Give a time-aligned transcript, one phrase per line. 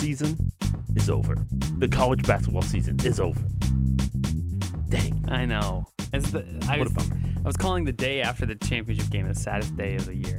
[0.00, 0.50] Season
[0.96, 1.36] is over.
[1.78, 3.40] The college basketball season is over.
[4.88, 5.24] Dang.
[5.28, 5.86] I know.
[6.12, 7.20] It's the, I, What a was, bummer.
[7.36, 10.36] I was calling the day after the championship game the saddest day of the year.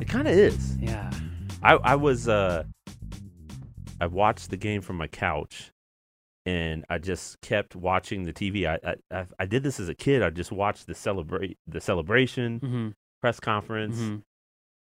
[0.00, 0.76] It kind of is.
[0.78, 1.10] Yeah.
[1.62, 2.64] I, I was uh
[4.00, 5.70] I watched the game from my couch
[6.46, 8.66] and I just kept watching the TV.
[8.66, 10.22] I I, I, did this as a kid.
[10.22, 12.88] I just watched the celebrate the celebration, Mm-hmm.
[13.20, 14.16] press conference, hmm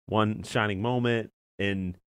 [0.08, 1.98] one shining moment, and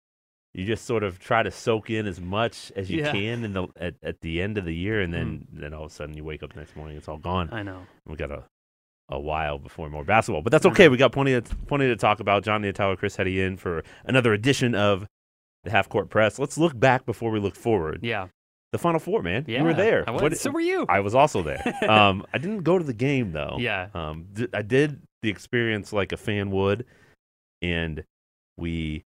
[0.58, 3.12] you just sort of try to soak in as much as you Yeah.
[3.12, 5.92] can in the at, at the end of the year, and then then all of
[5.92, 7.48] a sudden you wake up the next morning, it's all gone.
[7.52, 7.82] I know.
[8.06, 8.42] We got a
[9.10, 10.88] a while before more basketball, but that's okay.
[10.88, 12.42] We got plenty of plenty to talk about.
[12.42, 15.06] John Tyler, Chris Hetty in for another edition of
[15.64, 16.38] the Half Court Press.
[16.38, 18.00] Let's look back before we look forward.
[18.02, 18.28] Yeah.
[18.72, 19.44] The Final Four, man.
[19.48, 19.61] Yeah.
[19.61, 20.05] You were there.
[20.06, 20.20] I was.
[20.22, 20.84] What- so were you.
[20.90, 21.62] I was also there.
[21.88, 23.56] um, I didn't go to the game though.
[23.58, 23.88] yeah.
[23.94, 26.84] Um, d- I did the experience like a fan would,
[27.62, 28.05] and
[28.58, 29.05] we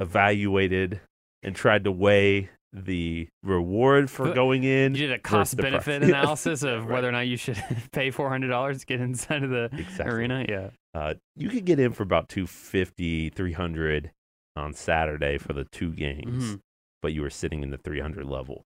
[0.00, 1.00] evaluated
[1.42, 4.94] and tried to weigh the reward for going in.
[4.94, 7.62] You did a cost benefit analysis of whether or not you should
[7.92, 10.06] pay four hundred dollars to get inside of the Exactly.
[10.06, 10.46] arena.
[10.48, 10.70] Yeah.
[10.94, 14.10] Uh, you could get in for about 250 300
[14.56, 16.60] on Saturday for the two games, Mhm.
[17.02, 18.62] but you were sitting in the 300 level.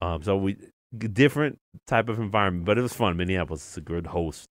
[0.00, 0.56] Um, so we
[0.96, 3.16] different type of environment, but it was fun.
[3.16, 4.46] Minneapolis is a good host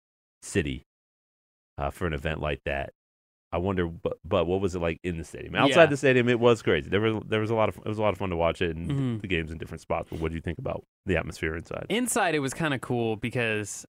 [0.42, 0.84] city
[1.78, 2.92] uh, for an event like that.
[3.54, 5.56] I wonder, but, but what was it like in the stadium?
[5.56, 5.86] Outside Yeah.
[5.86, 6.90] the stadium, it was crazy.
[6.90, 8.62] There was there was a lot of it was a lot of fun to watch
[8.62, 9.22] it and Mhm.
[9.22, 10.10] the games in different spots.
[10.10, 11.86] But what do you think about the atmosphere inside?
[11.90, 13.86] Inside, it was kind of cool because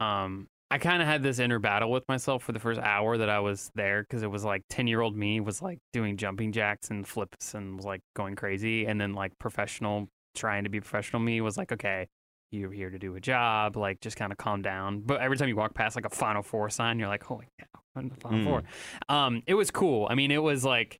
[0.00, 3.30] um, I kind of had this inner battle with myself for the first hour that
[3.30, 6.52] I was there because it was like 10 year old me was like doing jumping
[6.52, 8.84] jacks and flips and was like going crazy.
[8.86, 12.08] And then like professional, trying to be professional me was like, okay,
[12.50, 15.00] you're here to do a job, like just kind of calm down.
[15.00, 17.80] But every time you walk past like a Final Four sign, you're like, holy cow,
[17.96, 18.44] I'm in the Final Mm.
[18.44, 18.62] Four.
[19.08, 20.06] Um, it was cool.
[20.10, 20.98] I mean, it was like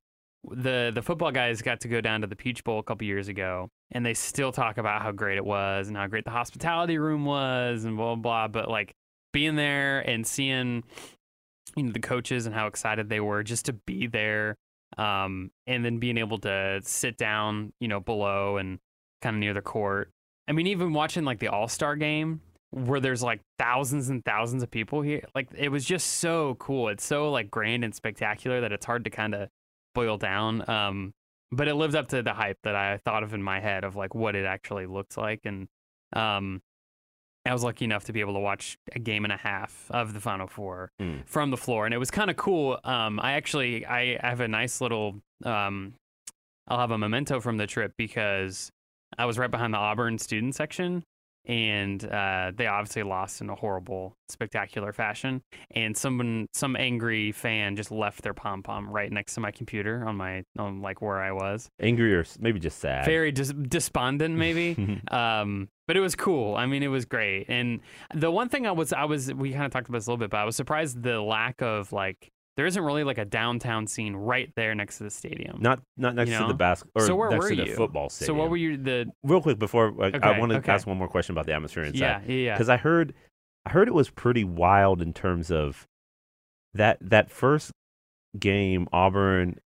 [0.48, 3.28] the the football guys got to go down to the Peach Bowl a couple years
[3.28, 6.98] ago, and they still talk about how great it was and how great the hospitality
[6.98, 8.48] room was and blah blah.
[8.48, 8.62] blah.
[8.62, 8.94] But like
[9.32, 10.84] being there and seeing
[11.76, 14.56] you know the coaches and how excited they were just to be there,
[14.98, 18.78] um, and then being able to sit down, you know, below and
[19.22, 20.10] kind of near the court.
[20.48, 22.40] I mean, even watching like the All Star game
[22.70, 26.88] where there's like thousands and thousands of people here, like it was just so cool.
[26.88, 29.48] It's so like grand and spectacular that it's hard to kind of
[29.94, 30.68] boil down.
[30.68, 31.12] Um,
[31.52, 33.96] but it lived up to the hype that I thought of in my head of
[33.96, 35.68] like what it actually looked like, and
[36.12, 36.60] um,
[37.46, 40.12] I was lucky enough to be able to watch a game and a half of
[40.12, 41.24] the Final Four Mm.
[41.26, 42.78] from the floor, and it was kind of cool.
[42.84, 45.94] Um, I actually I have a nice little um,
[46.68, 48.70] I'll have a memento from the trip because
[49.18, 51.04] I was right behind the Auburn student section,
[51.46, 55.42] and uh, they obviously lost in a horrible, spectacular fashion.
[55.70, 60.06] And someone, some angry fan, just left their pom pom right next to my computer
[60.06, 61.68] on my, on like where I was.
[61.80, 63.04] Angry or maybe just sad?
[63.04, 65.00] Very dis- despondent, maybe.
[65.10, 66.56] um, but it was cool.
[66.56, 67.46] I mean, it was great.
[67.48, 67.80] And
[68.12, 70.18] the one thing I was, I was, we kind of talked about this a little
[70.18, 73.86] bit, but I was surprised the lack of like, there isn't really like a downtown
[73.86, 75.58] scene right there next to the stadium.
[75.60, 77.02] not not next You to the basketball.
[77.02, 77.74] or So where next were to the you?
[77.76, 78.36] football stadium.
[78.36, 79.06] so what were you the?
[79.22, 80.72] real quick before I, I want to okay.
[80.72, 82.54] ask one more question about the atmosphere inside Yeah, yeah, yeah.
[82.54, 83.14] because I heard
[83.66, 85.86] I heard it was pretty wild in terms of
[86.74, 87.72] that that first
[88.38, 89.58] game Auburn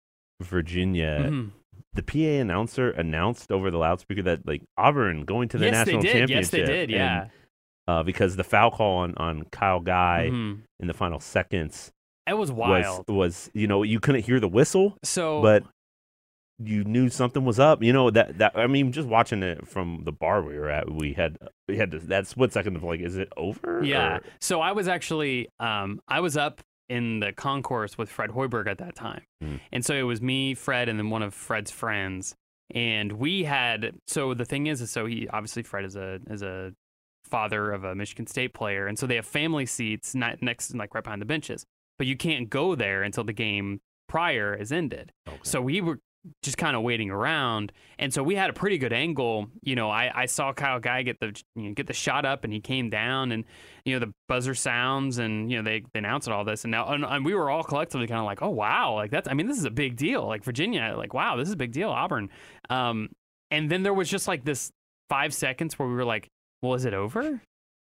[0.43, 1.51] Virginia Mhm.
[1.93, 5.93] the PA announcer announced over the loudspeaker that like Auburn going to the yes, they
[5.93, 6.13] national did.
[6.13, 6.91] championship Yes, they did.
[6.91, 7.29] and, Yeah.
[7.89, 10.61] uh, because the foul call on on Kyle Guy Mhm.
[10.81, 11.93] in the final seconds
[12.29, 13.09] It was was wild.
[13.09, 15.65] was you know you couldn't hear the whistle so, but
[16.63, 17.83] you knew something was up.
[17.83, 20.91] You know that that I mean, just watching it from the bar we were at,
[20.91, 21.39] we had
[21.69, 23.81] we had this, that split second of like, is it over?
[23.83, 24.17] yeah.
[24.17, 28.67] Or- So I was actually, um, I was up in the concourse with Fred Hoiberg
[28.69, 29.57] at that time, Hmm.
[29.73, 32.35] and so it was me, Fred, and then one of Fred's friends,
[32.75, 33.95] and we had.
[34.07, 36.73] So the thing is, is so he obviously Fred is a is a
[37.25, 40.95] father of a Michigan State player, and so they have family seats not next, like
[40.95, 41.65] right behind the benches,
[42.01, 45.13] but you can't go there until the game prior is ended.
[45.29, 45.37] Okay.
[45.43, 45.99] So we were
[46.43, 49.49] just kind of waiting around, and so we had a pretty good angle.
[49.61, 52.43] You know, I, I saw Kyle Guy get the you know, get the shot up,
[52.43, 53.45] and he came down, and
[53.85, 56.87] you know the buzzer sounds, and you know they, they announced all this, and now
[56.89, 59.47] and, and we were all collectively kind of like, oh wow, like that's I mean
[59.47, 62.31] this is a big deal, like Virginia, like wow, this is a big deal, Auburn.
[62.71, 63.11] Um,
[63.51, 64.73] and then there was just like this
[65.11, 66.29] five seconds where we were like,
[66.63, 67.43] well, is it over?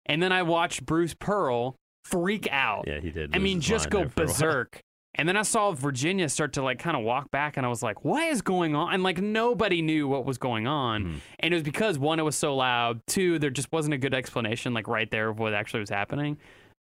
[0.06, 2.84] And then I watched Bruce Pearl freak out.
[2.86, 3.34] yeah, he did.
[3.34, 4.34] I mean, just go there for a while.
[4.34, 4.80] berserk.
[5.16, 7.82] And then I saw Virginia start to like kind of walk back, and I was
[7.82, 11.20] like, "What is going on?" And like nobody knew what was going on, Mhm.
[11.40, 13.00] and it was because one, it was so loud.
[13.08, 16.38] Two, there just wasn't a good explanation like right there of what actually was happening.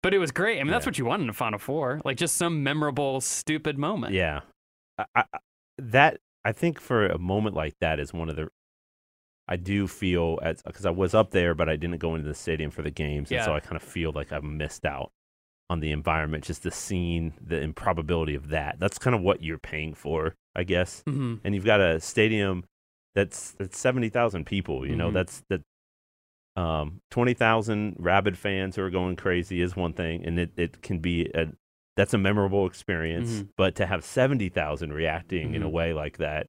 [0.05, 0.61] But it was great.
[0.61, 3.77] I mean, that's what you want in a Final Four, like just some memorable, stupid
[3.77, 4.15] moment.
[4.15, 4.43] Yeah,
[4.99, 5.25] I, I,
[5.79, 8.49] that I think for a moment like that is one of the
[9.53, 12.35] I do feel as because I was up there, but I didn't go into the
[12.35, 15.11] stadium for the games, and so I kind of feel like I've missed out
[15.71, 18.79] on the environment, just the scene, the improbability of that.
[18.79, 21.03] That's kind of what you're paying for, I guess.
[21.07, 22.65] hmm And you've got a stadium
[23.15, 24.87] that's that's seventy thousand people.
[24.87, 25.15] You know, Mhm.
[25.15, 25.61] that's that.
[26.55, 30.83] Um, twenty thousand rabid fans who are going crazy is one thing, and it, it
[30.83, 31.47] can be a
[31.97, 33.31] that's a memorable experience.
[33.43, 33.49] Mhm.
[33.57, 35.73] But to have seventy thousand reacting in a Mhm.
[35.73, 36.47] way like that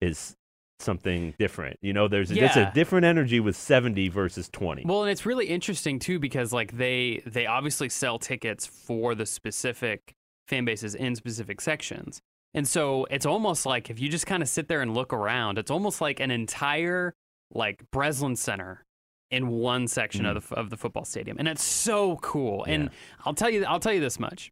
[0.00, 0.36] is
[0.80, 1.78] something different.
[1.82, 4.82] You know, there's it's a different energy with seventy versus twenty.
[4.84, 9.26] Well, and it's really interesting too because like they they obviously sell tickets for the
[9.26, 10.14] specific
[10.48, 12.20] fan bases in specific sections.
[12.52, 15.58] And so it's almost like if you just kind of sit there and look around,
[15.58, 17.14] it's almost like an entire
[17.52, 18.84] like Breslin Center
[19.30, 20.48] in one section of mm.
[20.48, 21.36] the of the football stadium.
[21.38, 22.64] And it's so cool.
[22.66, 22.74] Yeah.
[22.74, 22.90] And
[23.24, 24.50] I'll tell you I'll tell you this much.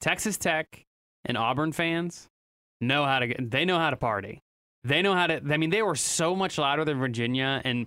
[0.00, 0.84] Texas Tech
[1.24, 2.28] and Auburn fans
[2.80, 4.40] know how to get they know how to party.
[4.84, 7.86] They know how to I mean they were so much louder than Virginia and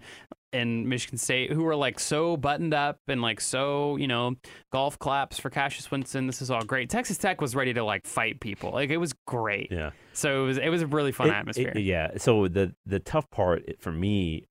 [0.52, 4.36] and Michigan State who were like so buttoned up and like so, you know,
[4.72, 6.28] golf claps for Cassius Winston.
[6.28, 6.92] This is all great.
[6.92, 8.70] Texas Tech was ready to like fight people.
[8.72, 9.70] Like it was great.
[9.72, 9.90] yeah.
[10.14, 11.74] So it was it was a really fun It- it- atmosphere.
[11.78, 12.18] yeah.
[12.18, 14.46] So the the tough part for me,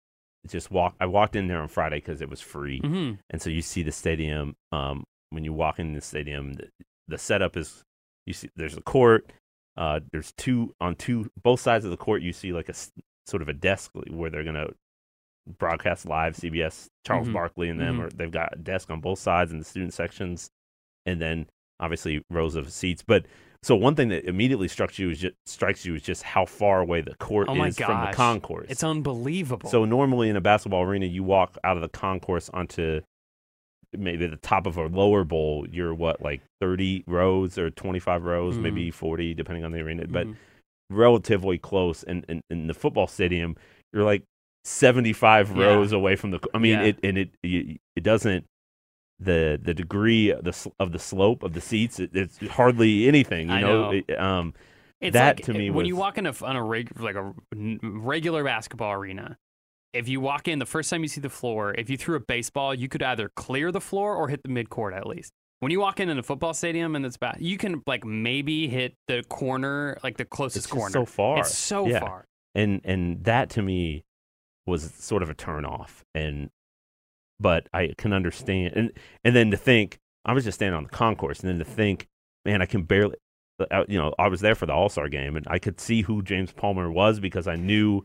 [0.49, 0.97] just walk.
[0.99, 3.85] I walked in there on Friday because it was free, hmm and so you see
[3.85, 4.56] the stadium.
[4.73, 6.69] Um, when you walk in the stadium, the,
[7.06, 7.85] the setup is
[8.27, 9.31] you see there's a court.
[9.77, 12.23] Uh, there's two on two both sides of the court.
[12.23, 12.75] You see like a
[13.27, 14.69] sort of a desk where they're gonna
[15.59, 17.33] broadcast live CBS Charles Mhm.
[17.33, 18.05] Barkley and them, Mhm.
[18.05, 20.51] or they've got a desk on both sides in the student sections,
[21.07, 21.47] and then
[21.81, 23.03] obviously rows of seats.
[23.03, 23.27] But
[23.63, 26.81] so one thing that immediately struck you is just strikes you is just how far
[26.81, 28.67] away the court Oh is from the concourse.
[28.71, 29.69] It's unbelievable.
[29.69, 33.01] So normally in a basketball arena, you walk out of the concourse onto
[33.97, 35.67] maybe the top of a lower bowl.
[35.71, 38.62] You're what, like 30 rows or 25 rows, Mhm.
[38.62, 40.37] maybe 40, depending on the arena, but Mhm.
[40.91, 42.03] relatively close.
[42.03, 43.56] And in, in the football stadium,
[43.93, 44.23] you're like
[44.65, 45.65] 75 Yeah.
[45.65, 46.41] rows away from the.
[46.55, 46.83] I mean, Yeah.
[46.85, 48.47] it and it it doesn't.
[49.21, 53.50] The the degree of the of the slope of the seats, it, it's hardly anything.
[53.50, 54.03] You know, know.
[54.09, 54.55] It, um,
[55.00, 57.35] It's That like, to me when you walk in a, on a reg, like a
[57.83, 59.37] regular basketball arena,
[59.93, 62.21] if you walk in the first time you see the floor, if you threw a
[62.21, 65.33] baseball, you could either clear the floor or hit the midcourt at least.
[65.61, 68.67] When you walk in in a football stadium and it's bad, you can like maybe
[68.69, 70.91] hit the corner, like the closest corner.
[70.93, 71.39] so far.
[71.41, 72.00] It's so Yeah.
[72.00, 72.25] far.
[72.55, 74.05] and and that to me
[74.67, 76.50] was sort of a turn off and
[77.41, 78.93] but i can understand and
[79.25, 82.06] and then to think i was just standing on the concourse and then to think
[82.44, 83.17] man i can barely
[83.71, 86.23] uh, you know i was there for the all-star game and i could see who
[86.23, 88.05] james palmer was because i knew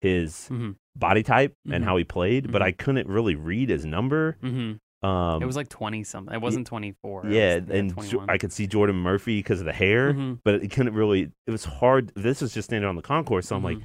[0.00, 1.86] his hmm body type and Mhm.
[1.86, 2.66] how he played but Mhm.
[2.66, 4.72] i couldn't really read his number hmm
[5.02, 6.32] um it was like twenty something.
[6.34, 7.24] It wasn't twenty four.
[7.26, 10.40] yeah and Jo- i could see jordan murphy because of the hair Mhm.
[10.44, 13.56] but it couldn't really it was hard this was just standing on the concourse so
[13.56, 13.82] i'm like Mhm.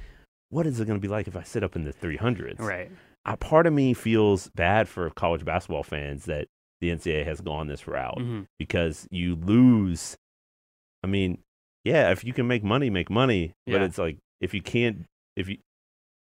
[0.48, 2.90] what is it going to be like if i sit up in the 300s right.
[3.26, 6.48] a part of me feels bad for college basketball fans that
[6.80, 8.20] the NCAA has gone this route
[8.58, 10.16] because you lose.
[11.04, 11.38] I mean,
[11.84, 13.52] yeah, if you can make money, make money.
[13.68, 15.04] But it's like if you can't,
[15.36, 15.58] if you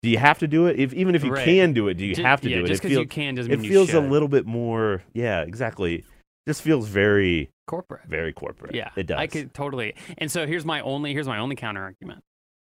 [0.02, 0.78] do you have to do it?
[0.78, 1.44] If even if you Right.
[1.44, 2.68] can do it, do you have to yeah, do it?
[2.68, 5.02] Just because you can doesn't mean it feels a little bit more.
[5.12, 6.04] Yeah, exactly.
[6.44, 8.02] This feels very corporate.
[8.08, 8.74] very corporate.
[8.74, 9.18] Yeah, it does.
[9.18, 9.94] I could totally.
[10.18, 12.20] And so here's my only here's my only counter argument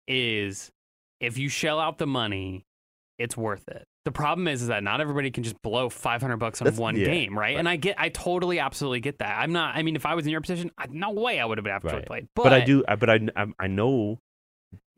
[0.08, 0.70] is
[1.22, 2.66] if you shell out the money,
[3.18, 3.86] it's worth it.
[4.06, 6.98] The problem is, is that not everybody can just blow 500 bucks on That's- one
[6.98, 7.52] yeah, game, right?
[7.54, 7.58] right.
[7.58, 9.38] And I get, I totally, absolutely get that.
[9.40, 9.78] I'm not.
[9.78, 11.94] I mean, if I was in your position, I, no way I would have actually
[11.94, 12.06] Right.
[12.06, 12.28] played.
[12.36, 12.84] but, I do.
[12.86, 14.20] I, but I, I I know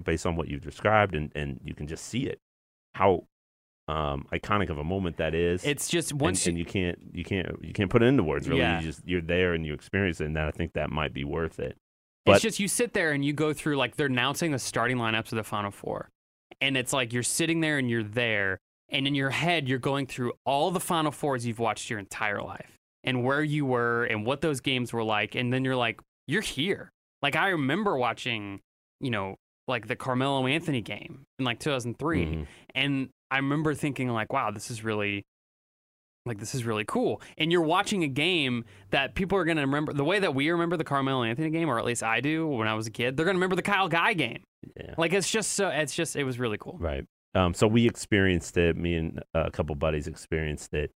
[0.03, 2.39] based on what you've described and and you can just see it
[2.95, 3.23] how
[3.87, 5.63] um iconic of a moment that is.
[5.63, 8.47] It's just and, once and you can't you can't you can't put it into words
[8.47, 8.61] really.
[8.61, 8.79] Yeah.
[8.79, 11.23] You just you're there and you experience it, and that I think that might be
[11.23, 11.77] worth it.
[12.25, 15.31] it's just you sit there and you go through like they're announcing the starting lineups
[15.31, 16.09] of the Final Four,
[16.61, 18.57] and it's like you're sitting there and you're there,
[18.89, 22.41] and in your head you're going through all the Final Fours you've watched your entire
[22.41, 22.71] life,
[23.03, 26.41] and where you were and what those games were like, and then you're like, you're
[26.41, 26.89] here.
[27.21, 28.61] Like I remember watching,
[28.99, 29.35] you know,
[29.67, 32.47] like the Carmelo Anthony game in like 2003, Mhm.
[32.75, 35.23] and I remember thinking like, wow, this is really
[36.27, 37.21] like this is really cool.
[37.37, 40.49] And you're watching a game that people are going to remember the way that we
[40.49, 43.15] remember the Carmelo Anthony game or at least I do when I was a kid.
[43.15, 44.43] They're going to remember the Kyle Guy game.
[44.75, 44.95] Yeah.
[44.97, 46.77] Like it's just so it's just it was really cool.
[46.79, 47.05] Right.
[47.35, 48.75] Um, so we experienced it.
[48.75, 50.89] Me and a couple buddies experienced it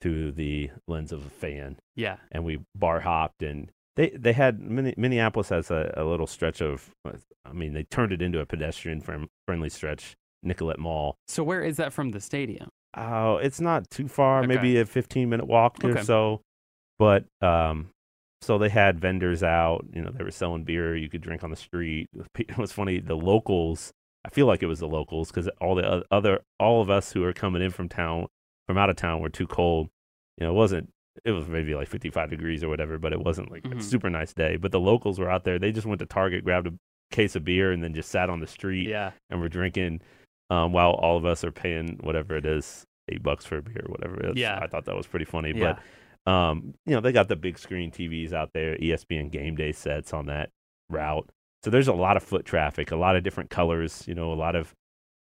[0.00, 2.16] through the lens of a fan, Yeah.
[2.32, 3.70] and we bar hopped and.
[3.96, 6.90] They they had Minneapolis has a, a little stretch of
[7.44, 9.02] I mean they turned it into a pedestrian
[9.46, 12.68] friendly stretch Nicollet Mall So where is that from the stadium?
[12.96, 14.48] Oh, it's not too far, Okay.
[14.48, 16.02] maybe a 15 minute walk or Okay.
[16.02, 16.40] so.
[16.98, 17.90] But um
[18.40, 21.50] so they had vendors out, you know, they were selling beer you could drink on
[21.50, 22.08] the street.
[22.38, 23.92] It was funny, the locals
[24.24, 27.20] I feel like it was the locals because all the other all of us who
[27.20, 28.26] were coming in from town
[28.66, 29.88] from out of town were too cold.
[30.38, 30.88] You know, it wasn't.
[31.24, 33.78] It was maybe like 55 degrees or whatever, but it wasn't like Mhm.
[33.78, 34.56] a super nice day.
[34.56, 35.58] But the locals were out there.
[35.58, 36.74] They just went to Target, grabbed a
[37.10, 39.12] case of beer, and then just sat on the street Yeah.
[39.30, 40.00] and we're drinking
[40.50, 43.82] um, while all of us are paying whatever it is, eight bucks for a beer,
[43.86, 44.36] or whatever it is.
[44.36, 44.58] Yeah.
[44.60, 45.52] I thought that was pretty funny.
[45.54, 45.78] Yeah.
[46.24, 49.72] But um, you know, they got the big screen TVs out there, ESPN game day
[49.72, 50.50] sets on that
[50.90, 51.28] route.
[51.64, 54.34] So there's a lot of foot traffic, a lot of different colors, you know, a
[54.34, 54.72] lot of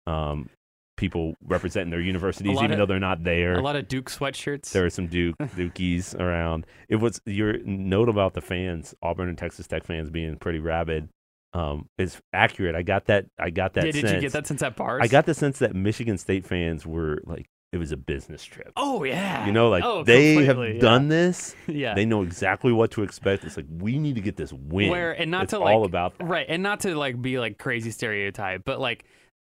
[0.08, 0.50] um,
[0.98, 3.54] people representing their universities, even of- though they're not there.
[3.56, 4.72] A lot of Duke sweatshirts.
[4.72, 6.66] There were some Duke Dukies around.
[6.90, 11.10] It was your note about the fans, Auburn and Texas Tech fans being pretty rabid,
[11.54, 12.76] um, is accurate.
[12.76, 13.26] I got that.
[13.40, 13.86] I got that.
[13.86, 15.02] yeah, did you get that since at bars?
[15.04, 18.72] I got the sense that Michigan State fans were like, it was a business trip.
[18.78, 19.46] Oh yeah.
[19.46, 20.80] You know, like Oh, they have yeah.
[20.80, 21.56] done this.
[21.68, 21.94] yeah.
[21.94, 23.44] They know exactly what to expect.
[23.44, 24.90] It's like we need to get this win.
[24.92, 26.24] Where and not it's to all like about that.
[26.26, 29.04] right, and not to like be like crazy stereotype, but like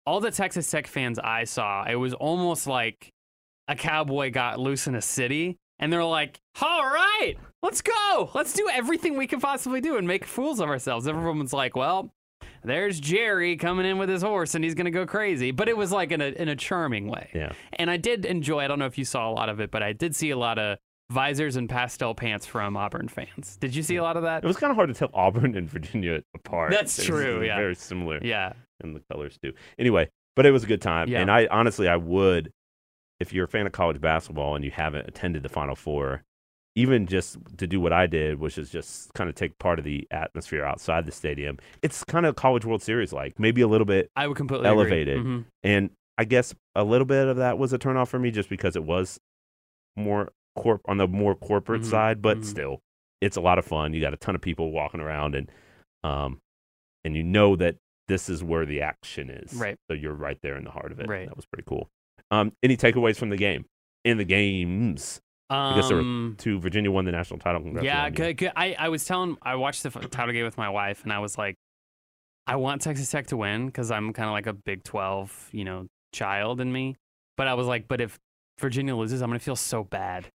[0.06, 3.12] all the Texas Tech fans I saw, it was almost like
[3.68, 8.52] a cowboy got loose in a city, and they're like, "All right, let's go, let's
[8.52, 12.12] do everything we can possibly do and make fools of ourselves." Everyone's like, "Well."
[12.64, 15.90] There's Jerry coming in with his horse and he's gonna go crazy, but it was
[15.90, 17.28] like in a in a charming way.
[17.34, 17.52] Yeah.
[17.72, 18.60] And I did enjoy.
[18.60, 20.36] I don't know if you saw a lot of it, but I did see a
[20.36, 20.78] lot of
[21.10, 23.56] visors and pastel pants from Auburn fans.
[23.60, 24.44] Did you see a lot of that?
[24.44, 26.70] It was kind of hard to tell Auburn and Virginia apart.
[26.70, 27.56] That's true, yeah.
[27.56, 28.52] Very similar Yeah,
[28.84, 29.52] in the colors too.
[29.78, 31.08] Anyway, but it was a good time.
[31.08, 31.20] Yeah.
[31.20, 32.50] And I honestly, I would,
[33.20, 36.22] if you're a fan of college basketball and you haven't attended the Final Four,
[36.74, 39.84] even just to do what I did, which is just kind of take part of
[39.84, 41.58] the atmosphere outside the stadium.
[41.82, 45.18] It's kind of college World Series like, maybe a little bit I would completely Elevated.
[45.22, 45.44] Mhm.
[45.62, 48.74] And I guess a little bit of that was a turnoff for me just because
[48.76, 49.18] it was
[49.96, 52.44] more corp on the more corporate Mhm, side, but mhm.
[52.44, 52.80] still,
[53.20, 53.92] it's a lot of fun.
[53.92, 55.50] You got a ton of people walking around and
[56.04, 56.38] um
[57.04, 57.76] and you know that
[58.12, 59.54] this is where the action is.
[59.54, 59.76] Right.
[59.90, 61.08] So you're right there in the heart of it.
[61.08, 61.26] Right.
[61.26, 61.88] That was pretty cool.
[62.30, 63.64] Um any takeaways from the game?
[64.04, 65.20] In the games.
[65.50, 67.62] guess there were Um, To Virginia won the national title.
[67.62, 68.52] Congrats yeah, good, good.
[68.54, 71.38] I, I was telling, I watched the title game with my wife, and I was
[71.38, 71.56] like,
[72.46, 75.64] I want Texas Tech to win because I'm kind of like a Big 12, you
[75.64, 76.96] know, child in me.
[77.36, 78.18] But I was like, but if
[78.60, 80.28] Virginia loses, I'm gonna feel so bad.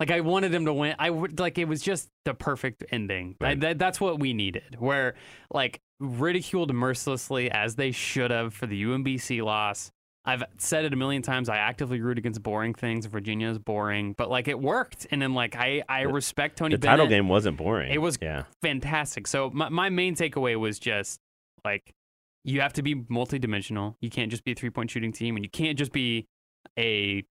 [0.00, 0.94] Like I wanted them to win.
[0.98, 3.36] I would like it was just the perfect ending.
[3.40, 3.60] I- Right.
[3.60, 4.76] that, that's what we needed.
[4.78, 5.14] Where
[5.52, 9.90] like ridiculed mercilessly as they should have for the UMBC loss.
[10.26, 11.50] I've said it a million times.
[11.50, 13.04] I actively root against boring things.
[13.04, 16.78] Virginia is boring, but like it worked, and then like I I respect Tony The
[16.78, 16.92] Bennett.
[16.94, 17.92] title game wasn't boring.
[17.92, 18.44] It was yeah.
[18.62, 19.26] fantastic.
[19.26, 21.20] So my my main takeaway was just
[21.62, 21.92] like
[22.42, 23.96] you have to be multidimensional.
[24.00, 26.26] You can't just be a three point shooting team, and you can't just be
[26.78, 27.22] a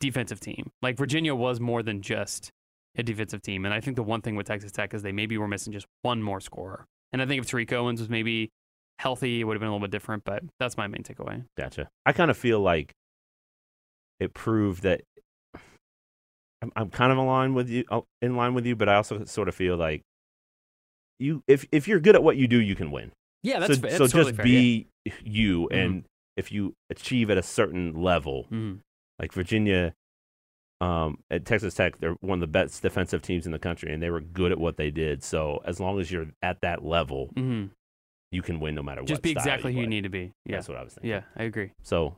[0.00, 0.70] defensive team.
[0.82, 2.50] Like Virginia was more than just
[2.96, 5.36] a defensive team, and I think the one thing with Texas Tech is they maybe
[5.38, 6.86] were missing just one more scorer.
[7.12, 8.50] And I think if Tariq Owens was maybe
[8.98, 10.24] healthy, it would have been a little bit different.
[10.24, 11.44] But that's my main takeaway.
[11.56, 11.88] Gotcha.
[12.06, 12.92] I kind of feel like
[14.20, 15.02] it proved that
[16.62, 18.94] I'm, I'm kind of in line with you, uh, in line with you, but I
[18.96, 20.02] also sort of feel like
[21.18, 23.12] you, if if you're good at what you do, you can win.
[23.42, 24.52] Yeah, that's so fa- so that's totally just fair, yeah.
[24.60, 24.86] be
[25.22, 25.84] you, Mhm.
[25.84, 26.04] and
[26.36, 28.80] if you achieve at a certain level, Mhm.
[29.18, 29.94] Like Virginia,
[30.80, 34.02] um, at Texas Tech, they're one of the best defensive teams in the country, and
[34.02, 35.22] they were good at what they did.
[35.24, 37.70] So as long as you're at that level, Mhm.
[38.30, 39.08] you can win no matter what.
[39.08, 40.32] Just be exactly who you need to be.
[40.44, 41.10] Yeah, That's what I was thinking.
[41.10, 41.70] yeah, I agree.
[41.82, 42.16] So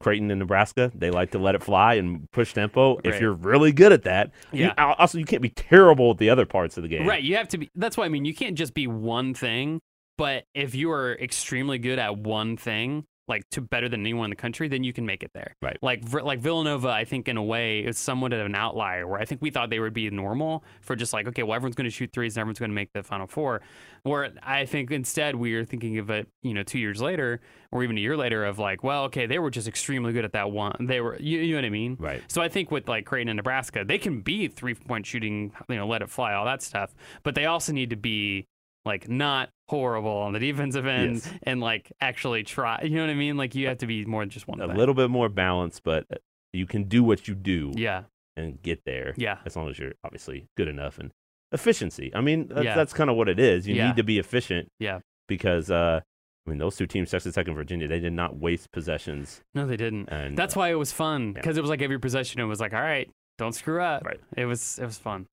[0.00, 2.98] Creighton in Nebraska, they like to let it fly and push tempo.
[3.04, 4.74] If you're really good at that, you- Yeah.
[4.76, 7.06] al- also you can't be terrible at the other parts of the game.
[7.06, 7.22] Right.
[7.22, 7.70] You have to be.
[7.74, 9.80] That's why I mean, you can't just be one thing.
[10.16, 14.30] But if you are extremely good at one thing, like to better than anyone in
[14.30, 15.54] the country, then you can make it there.
[15.62, 15.78] Right.
[15.82, 19.06] Like like Villanova, I think in a way is somewhat of an outlier.
[19.06, 21.76] Where I think we thought they would be normal for just like okay, well everyone's
[21.76, 23.62] going to shoot threes and everyone's going to make the Final Four.
[24.02, 27.40] Where I think instead we are thinking of it, you know, two years later
[27.74, 30.32] or even a year later of like, well, okay, they were just extremely good at
[30.32, 30.86] that one.
[30.86, 31.96] They were, you, you know what I mean?
[31.98, 32.22] Right.
[32.28, 35.76] So I think with like Creighton and Nebraska, they can be three point shooting, you
[35.76, 36.94] know, let it fly, all that stuff.
[37.24, 38.46] But they also need to be
[38.84, 41.30] like not horrible on the defensive end Yes.
[41.44, 42.82] and like actually try.
[42.82, 43.36] You know what I mean?
[43.36, 44.76] Like you have to be more than just one A thing.
[44.76, 46.16] little bit more balanced, but uh,
[46.52, 48.02] you can do what you do Yeah.
[48.36, 49.38] and get there Yeah.
[49.46, 51.10] as long as you're obviously good enough and
[51.52, 52.10] efficiency.
[52.14, 52.74] I mean, that's, Yeah.
[52.74, 53.66] that's kind of what it is.
[53.66, 53.88] You Yeah.
[53.88, 54.68] need to be efficient.
[54.78, 55.00] Yeah.
[55.28, 56.00] Because uh,
[56.46, 59.42] I mean, those two teams, Texas Tech and Virginia, they did not waste possessions.
[59.54, 60.08] No, they didn't.
[60.10, 61.32] And That's uh, why it was fun yeah.
[61.34, 62.40] because it was like every possession.
[62.40, 64.04] It was like, all right, don't screw up.
[64.04, 64.20] Right.
[64.36, 65.26] It was it was fun.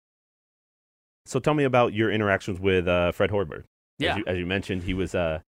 [1.27, 3.65] So tell me about your interactions with uh, Fred Hoiberg.
[3.99, 4.13] Yeah.
[4.13, 5.41] As you, as you mentioned, he was uh,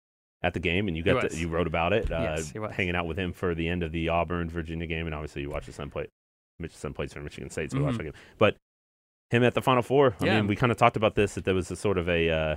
[0.43, 2.11] at the game, and you got to, you wrote about it.
[2.11, 2.73] Uh, Yes, he was.
[2.73, 5.50] Hanging out with him for the end of the Auburn Virginia game, and obviously you
[5.50, 6.07] watched the son play.
[6.59, 8.12] Mitch Sun plays for Michigan State, so we watched that game.
[8.39, 8.57] But
[9.31, 10.15] him at the Final Four.
[10.21, 10.37] I Yeah.
[10.37, 12.57] mean, we kind of talked about this that there was a sort of a uh,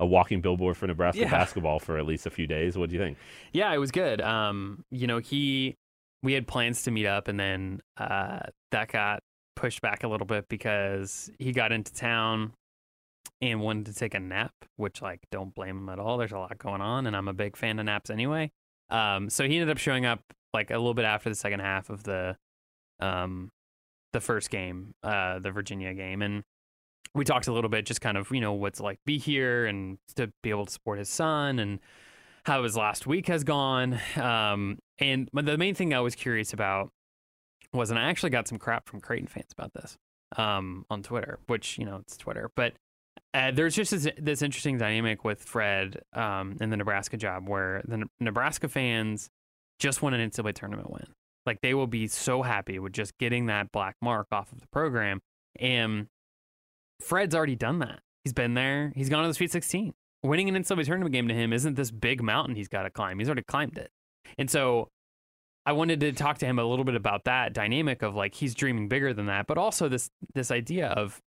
[0.00, 1.30] a walking billboard for Nebraska Yeah.
[1.30, 2.76] basketball for at least a few days.
[2.76, 3.16] What do you think?
[3.52, 4.20] Yeah, it was good.
[4.20, 5.76] Um, you know, he
[6.22, 8.40] we had plans to meet up and then uh
[8.72, 9.22] that got
[9.56, 12.52] pushed back a little bit because he got into town
[13.40, 16.18] and wanted to take a nap, which like don't blame him at all.
[16.18, 18.50] There's a lot going on and I'm a big fan of naps anyway.
[18.90, 20.20] Um, so he ended up showing up
[20.52, 22.36] like a little bit after the second half of the
[23.00, 23.50] um
[24.12, 26.44] the first game, uh the Virginia game and
[27.14, 29.98] we talked a little bit just kind of, you know, what's like be here and
[30.16, 31.78] to be able to support his son and
[32.44, 33.98] how his last week has gone.
[34.16, 36.90] Um, and the main thing I was curious about
[37.74, 39.96] was, and I actually got some crap from Creighton fans about this
[40.36, 42.50] um, on Twitter, which, you know, it's Twitter.
[42.54, 42.74] But
[43.32, 47.82] uh, there's just this, this interesting dynamic with Fred um, in the Nebraska job where
[47.86, 49.28] the Ne- Nebraska fans
[49.78, 51.06] just want an NCAA tournament win.
[51.46, 54.68] Like they will be so happy with just getting that black mark off of the
[54.68, 55.20] program.
[55.58, 56.06] And
[57.00, 58.00] Fred's already done that.
[58.24, 58.92] He's been there.
[58.94, 59.92] He's gone to the Sweet 16.
[60.22, 63.18] Winning an NCAA tournament game to him isn't this big mountain he's got to climb.
[63.18, 63.90] He's already climbed it.
[64.38, 64.88] And so
[65.66, 68.54] I wanted to talk to him a little bit about that dynamic of like he's
[68.54, 71.20] dreaming bigger than that, but also this this idea of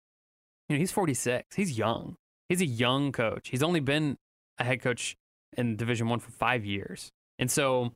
[0.69, 1.55] you know, he's 46.
[1.55, 2.17] He's young.
[2.49, 3.49] He's a young coach.
[3.49, 4.17] He's only been
[4.59, 5.15] a head coach
[5.57, 7.09] in Division 1 for 5 years.
[7.39, 7.93] And so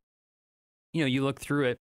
[0.94, 1.80] you know, you look through it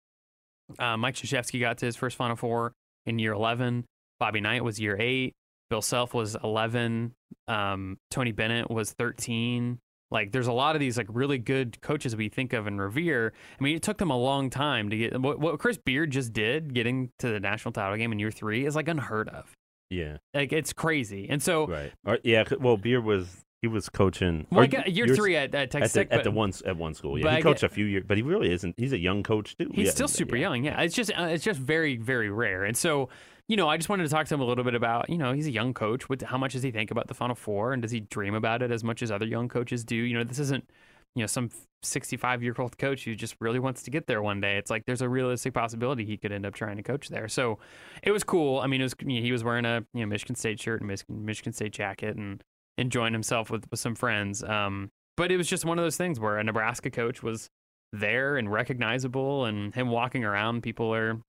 [0.79, 2.74] uh, Mike Krzyzewski got to his first Final Four
[3.05, 3.85] in year 11.
[4.19, 5.33] Bobby Knight was year 8.
[5.69, 7.13] Bill Self was 11.
[7.47, 9.79] Um, Tony Bennett was 13.
[10.12, 13.33] Like, there's a lot of these like really good coaches we think of and revere.
[13.59, 16.31] I mean, it took them a long time to get what, what Chris Beard just
[16.31, 19.51] did, getting to the national title game in year three, is like unheard of.
[19.89, 21.27] Yeah, Like, it's crazy.
[21.29, 21.91] And so, right.
[22.05, 24.45] Or, yeah, well, Beard was he was coaching.
[24.51, 26.93] well, I year three at, at at Texas Tech, at but the one at one
[26.93, 27.17] school.
[27.17, 28.75] Yeah, he coached get- a few years, but he really isn't.
[28.77, 29.71] He's a young coach too.
[29.74, 30.50] He's Yeah, still super yeah.
[30.50, 30.63] young.
[30.65, 32.63] Yeah, it's just uh, it's just very very rare.
[32.63, 33.10] And so
[33.47, 35.34] you know, I just wanted to talk to him a little bit about you know
[35.34, 36.10] he's a young coach.
[36.10, 38.62] What how much does he think about the Final Four, and does he dream about
[38.62, 39.95] it as much as other young coaches do?
[39.95, 40.69] You know, this isn't
[41.15, 41.49] you know some
[41.84, 44.58] 65 year old coach who just really wants to get there one day.
[44.58, 47.27] It's like there's a realistic possibility he could end up trying to coach there.
[47.27, 47.60] So
[48.01, 48.60] it was cool.
[48.60, 50.81] I mean, it was you know, he was wearing a you know Michigan State shirt
[50.81, 52.43] and Michigan, Michigan State jacket and
[52.77, 54.43] enjoying himself with with some friends.
[54.43, 57.49] Um, but it was just one of those things where a Nebraska coach was
[57.93, 61.21] there and recognizable, and him walking around, people are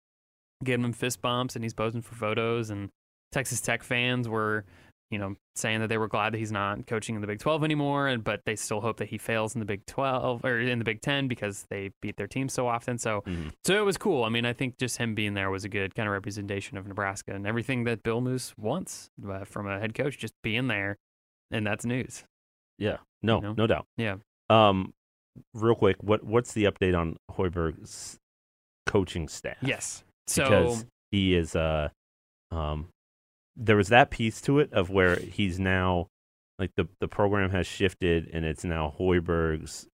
[0.65, 2.69] giving him fist bumps, and he's posing for photos.
[2.69, 2.89] And
[3.31, 4.65] Texas Tech fans were,
[5.11, 7.63] you know, saying that they were glad that he's not coaching in the Big 12
[7.63, 10.79] anymore, and but they still hope that he fails in the Big 12 or in
[10.79, 12.97] the Big 10 because they beat their team so often.
[12.97, 13.53] So, Mhm.
[13.63, 14.23] so it was cool.
[14.23, 16.87] I mean, I think just him being there was a good kind of representation of
[16.87, 20.97] Nebraska and everything that Bill Moos wants uh, from a head coach, just being there,
[21.51, 22.23] and that's news.
[22.77, 23.53] Yeah, no, You know?
[23.53, 23.85] no doubt.
[23.95, 24.17] Yeah.
[24.49, 24.93] Um,
[25.53, 28.17] real quick, what what's the update on Hoiberg's
[28.85, 29.57] coaching staff?
[29.61, 30.03] Yes.
[30.27, 31.89] So because he is uh
[32.51, 32.87] um
[33.55, 36.07] there was that piece to it of where he's now
[36.59, 39.87] like the the program has shifted and it's now Hoiberg's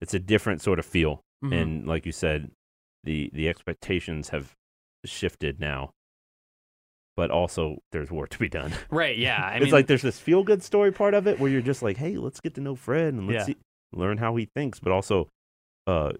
[0.00, 1.60] it's a different sort of feel mhm.
[1.60, 2.50] and like you said
[3.04, 4.54] the the expectations have
[5.04, 5.90] shifted now
[7.16, 9.42] but also there's work to be done right, yeah.
[9.44, 11.82] I it's mean, like there's this feel good story part of it where you're just
[11.82, 13.54] like hey let's get to know fred and let's Yeah.
[13.54, 13.56] see,
[13.92, 15.28] learn how he thinks but also
[15.86, 16.12] uh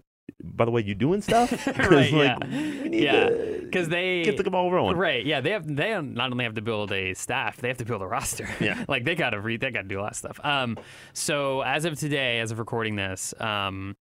[0.43, 2.37] by the way you doing stuff Right, like, yeah.
[2.47, 3.29] need Yeah,
[3.61, 5.25] because they get the ball rolling Right.
[5.25, 5.41] Yeah.
[5.41, 5.67] They have.
[5.67, 8.49] They not only have to build a staff, they have to build a roster.
[8.59, 8.83] Yeah.
[8.87, 9.61] like they got to read.
[9.61, 10.39] They got to do a lot of stuff.
[10.43, 10.77] Um.
[11.13, 13.95] So as of today, as of recording this, um,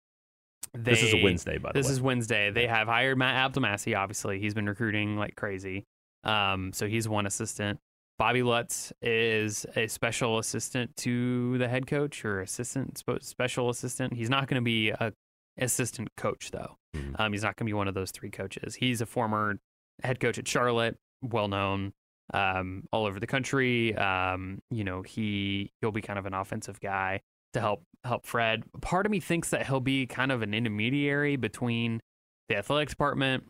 [0.75, 2.51] they, this is a wednesday by the This way This is Wednesday.
[2.51, 3.97] They have hired Matt Abdelmassih.
[3.97, 5.85] Obviously, he's been recruiting like crazy.
[6.25, 6.73] Um.
[6.73, 7.79] So he's one assistant.
[8.19, 14.13] Bobby Lutz is a special assistant to the head coach or assistant special assistant.
[14.13, 15.13] He's not going to be a
[15.59, 16.77] assistant coach though.
[16.97, 17.19] Mhm.
[17.19, 18.77] Um, he's not going to be one of those three coaches.
[18.77, 19.59] He's a former
[20.03, 21.93] head coach at Charlotte, well known
[22.35, 23.97] um, all over the country.
[23.97, 27.21] Um, you know, he he'll be kind of an offensive guy
[27.55, 28.63] to help help Fred.
[28.81, 32.01] Part of me thinks that he'll be kind of an intermediary between
[32.49, 33.45] the athletic department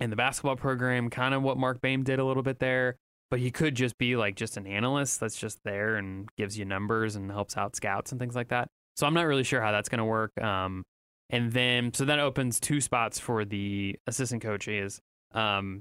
[0.00, 2.96] and the basketball program, kind of what Mark Bain did a little bit there.
[3.30, 6.64] But he could just be like just an analyst that's just there and gives you
[6.64, 8.68] numbers and helps out scouts and things like that.
[8.96, 10.30] So I'm not really sure how that's going to work.
[10.40, 10.84] Um,
[11.30, 15.00] and then so that opens two spots for the assistant coaches.
[15.32, 15.80] Um,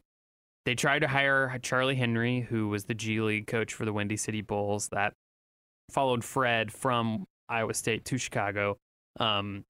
[0.66, 4.18] they tried to hire Charlie Henry, who was the G League coach for the Windy
[4.18, 4.90] City Bulls.
[4.92, 5.14] That
[5.92, 8.78] followed Fred from Iowa State to Chicago.
[9.20, 9.64] Um,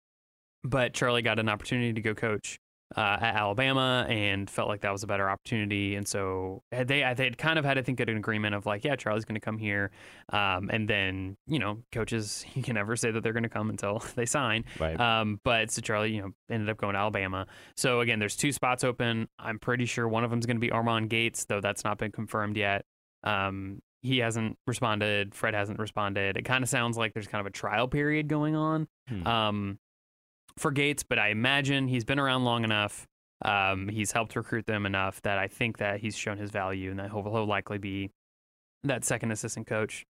[0.64, 2.58] but Charlie got an opportunity to go coach
[2.95, 5.95] uh, at Alabama and felt like that was a better opportunity.
[5.95, 8.95] And so they they had kind of had I think an agreement of like, yeah,
[8.95, 9.91] Charlie's going to come here,
[10.29, 13.69] um, and then you know coaches you can never say that they're going to come
[13.69, 14.65] until they sign.
[14.79, 17.47] right Um, but so Charlie, you know, ended up going to Alabama.
[17.75, 19.27] So again, there's two spots open.
[19.39, 21.97] I'm pretty sure one of them is going to be Armon Gates, though that's not
[21.97, 22.86] been confirmed yet.
[23.23, 25.34] Um, he hasn't responded.
[25.34, 26.36] Fred hasn't responded.
[26.36, 29.27] It kind of sounds like there's kind of a trial period going on Hmm.
[29.27, 29.79] um,
[30.58, 33.08] for Gates, but I imagine he's been around long enough.
[33.44, 37.00] Um, he's helped recruit them enough that I think that he's shown his value and
[37.00, 38.12] that he'll, he'll likely be
[38.84, 40.06] that second assistant coach.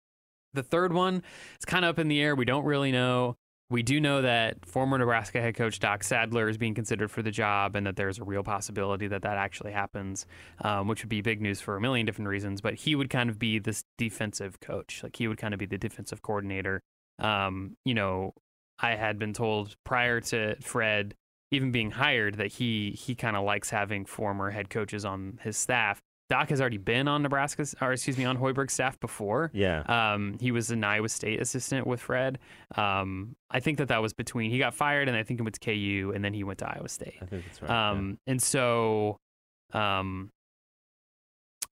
[0.53, 1.23] The third one,
[1.55, 2.35] it's kind of up in the air.
[2.35, 3.37] We don't really know.
[3.69, 7.31] We do know that former Nebraska head coach Doc Sadler is being considered for the
[7.31, 10.25] job, and that there's a real possibility that that actually happens,
[10.61, 12.59] um, which would be big news for a million different reasons.
[12.59, 15.65] But he would kind of be this defensive coach, like he would kind of be
[15.65, 16.81] the defensive coordinator.
[17.17, 18.33] Um, you know,
[18.81, 21.15] I had been told prior to Fred
[21.51, 25.57] even being hired that he he kind of likes having former head coaches on his
[25.57, 26.01] staff.
[26.29, 29.51] Doc has already been on Nebraska's, or excuse me, on Hoiberg's staff before.
[29.53, 29.81] yeah.
[30.13, 32.39] Um, he was an Iowa State assistant with Fred.
[32.77, 35.59] Um, I think that that was between he got fired and I think it went
[35.59, 37.15] to KU and then he went to Iowa State.
[37.21, 37.69] I think that's right.
[37.69, 37.89] yeah.
[37.89, 39.17] Um, and so,
[39.73, 40.29] um,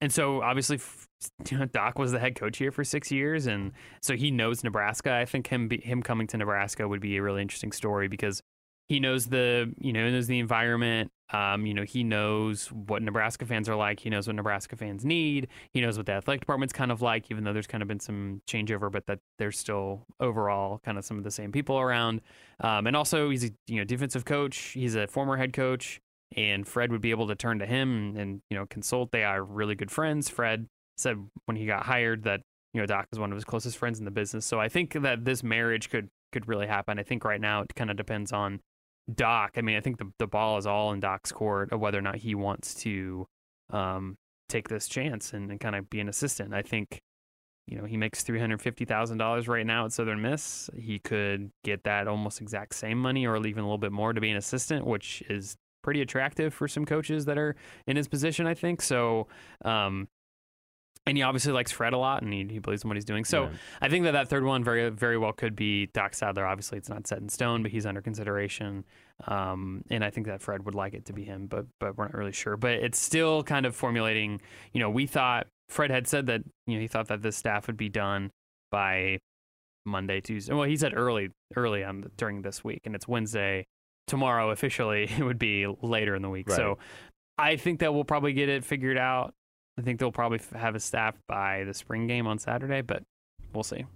[0.00, 0.80] and so obviously,
[1.72, 5.12] Doc was the head coach here for six years, and so he knows Nebraska.
[5.12, 8.42] I think him him coming to Nebraska would be a really interesting story because
[8.88, 11.10] he knows the you know knows the environment.
[11.32, 14.00] Um, you know, he knows what Nebraska fans are like.
[14.00, 15.46] He knows what Nebraska fans need.
[15.72, 18.00] He knows what the athletic department's kind of like, even though there's kind of been
[18.00, 22.20] some changeover, but that there's still overall kind of some of the same people around.
[22.58, 24.56] Um, and also, he's a you know defensive coach.
[24.56, 26.00] He's a former head coach
[26.36, 29.10] and Fred would be able to turn to him and, you know consult.
[29.12, 30.28] They are really good friends.
[30.28, 30.66] Fred
[30.96, 31.16] said
[31.46, 32.40] when he got hired that
[32.72, 34.46] you know Doc is one of his closest friends in the business.
[34.46, 36.98] So I think that this marriage could could really happen.
[36.98, 38.60] I think right now it kind of depends on
[39.12, 39.52] Doc.
[39.56, 42.02] I mean, I think the the ball is all in Doc's court of whether or
[42.02, 43.26] not he wants to
[43.70, 44.16] um,
[44.48, 46.54] take this chance and, and kind of be an assistant.
[46.54, 47.00] I think.
[47.66, 50.68] You know, he makes three hundred fifty thousand dollars right now at Southern Miss.
[50.76, 54.20] He could get that almost exact same money, or even a little bit more, to
[54.20, 58.46] be an assistant, which is pretty attractive for some coaches that are in his position,
[58.46, 58.82] I think.
[58.82, 59.28] So,
[59.64, 60.08] um,
[61.06, 63.24] and he obviously likes Fred a lot, and he, he believes in what he's doing.
[63.24, 63.50] So, Yeah.
[63.80, 66.46] I think that that third one very very well could be Doc Sadler.
[66.46, 68.84] Obviously, it's not set in stone, but he's under consideration.
[69.26, 72.04] Um, and I think that Fred would like it to be him, but but we're
[72.04, 72.56] not really sure.
[72.56, 74.40] But it's still kind of formulating.
[74.72, 77.66] You know, we thought Fred had said that you know he thought that this staff
[77.66, 78.30] would be done
[78.70, 79.18] by
[79.86, 80.52] Monday, Tuesday.
[80.52, 83.66] Well, he said early early on the, during this week, and it's Wednesday.
[84.10, 86.50] Tomorrow officially, it would be later in the week.
[86.50, 86.78] So
[87.38, 89.32] I think that we'll probably get it figured out.
[89.78, 93.04] I think they'll probably have a staff by the spring game on Saturday, but
[93.54, 93.86] we'll see.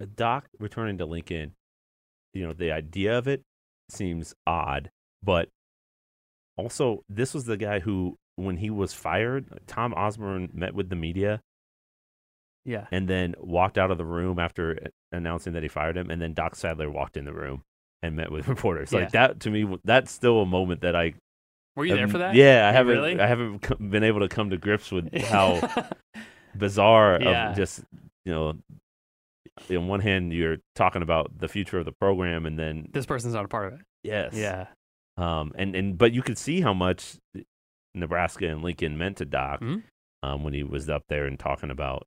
[0.00, 1.52] Uh, Doc returning to Lincoln,
[2.34, 3.42] you know, the idea of it
[3.88, 4.90] seems odd,
[5.22, 5.48] but
[6.56, 10.96] also this was the guy who, when he was fired, Tom Osborne met with the
[10.96, 11.40] media
[12.64, 12.86] Yeah.
[12.90, 16.20] and then walked out of the room after uh, announcing that he fired him, and
[16.20, 17.62] then Doc Sadler walked in the room
[18.02, 18.92] and met with reporters.
[18.92, 19.00] Yeah.
[19.00, 21.14] Like that to me, that's still a moment that I.
[21.76, 22.34] Were you there um, for that?
[22.34, 22.96] Yeah, I haven't.
[22.96, 23.20] really?
[23.20, 25.60] I haven't been able to come to grips with how
[26.56, 27.50] bizarre Yeah.
[27.50, 27.84] of just
[28.24, 28.56] you know
[29.70, 33.34] on one hand you're talking about the future of the program and then this person's
[33.34, 33.80] not a part of it.
[34.02, 34.66] yes Yeah.
[35.16, 37.16] um and and but you could see how much
[37.94, 39.82] nebraska and lincoln meant to doc Mhm.
[40.22, 42.06] um when he was up there and talking about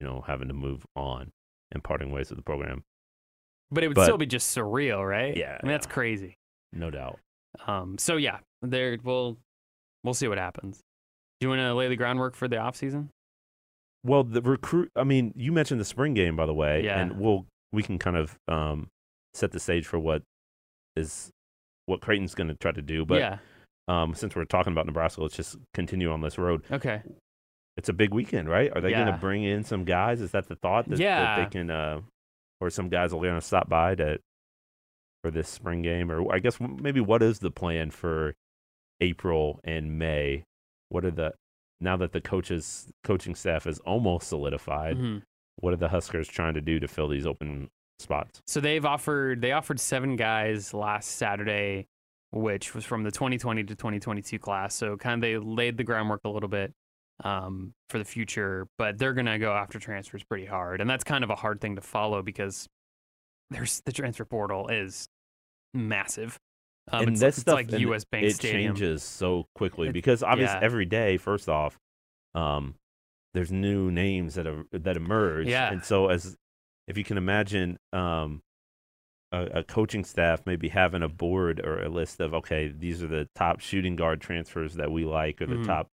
[0.00, 1.30] you know having to move on
[1.72, 2.82] and parting ways with the program
[3.70, 5.36] But it would But- still be just surreal, right?
[5.36, 5.92] Yeah, I mean, that's yeah.
[5.92, 6.34] crazy.
[6.72, 7.18] no doubt
[7.66, 9.36] Um, so yeah, there we'll
[10.04, 10.80] we'll see what happens.
[11.40, 13.10] Do you want to lay the groundwork for the off season?
[14.02, 16.98] well the recruit i mean you mentioned the spring game by the way Yeah.
[17.02, 18.88] and we'll we can kind of um
[19.34, 20.22] set the stage for what
[20.96, 21.28] is
[21.84, 23.38] what creighton's going to try to do but yeah.
[23.88, 26.62] um, since we're talking about Nebraska, let's just continue on this road.
[26.72, 27.02] Okay.
[27.76, 28.70] It's a big weekend, right?
[28.74, 30.20] Are they going to bring in some guys?
[30.22, 31.44] Is that the thought that, that Yeah.
[31.44, 32.00] they can, uh,
[32.60, 34.18] or some guys are going to stop by to
[35.22, 36.10] for this spring game?
[36.10, 38.34] Or I guess maybe what is the plan for
[39.00, 40.44] April and May?
[40.88, 41.32] What are the
[41.80, 44.96] now that the coaches coaching staff is almost solidified?
[44.96, 45.22] Mhm.
[45.56, 47.68] What are the Huskers trying to do to fill these open
[47.98, 48.40] spots?
[48.46, 51.86] So they've offered they offered seven guys last Saturday,
[52.30, 54.74] which was from the 2020 to 2022 class.
[54.74, 56.72] So kind of they laid the groundwork a little bit
[57.24, 61.22] um, for the future, but they're gonna go after transfers pretty hard, and that's kind
[61.24, 62.66] of a hard thing to follow because
[63.50, 65.08] there's the transfer portal is
[65.74, 66.38] massive.
[66.92, 68.04] Um, and that stuff like U.S.
[68.04, 68.74] Bank it Stadium.
[68.74, 70.64] changes so quickly It- because obviously yeah.
[70.64, 71.78] every day first off
[72.34, 72.74] um
[73.34, 75.70] there's new names that are that emerge Yeah.
[75.70, 76.36] and so as
[76.88, 78.40] if you can imagine um
[79.30, 83.08] a, a coaching staff maybe having a board or a list of okay these are
[83.08, 85.66] the top shooting guard transfers that we like or the Mhm.
[85.66, 85.88] top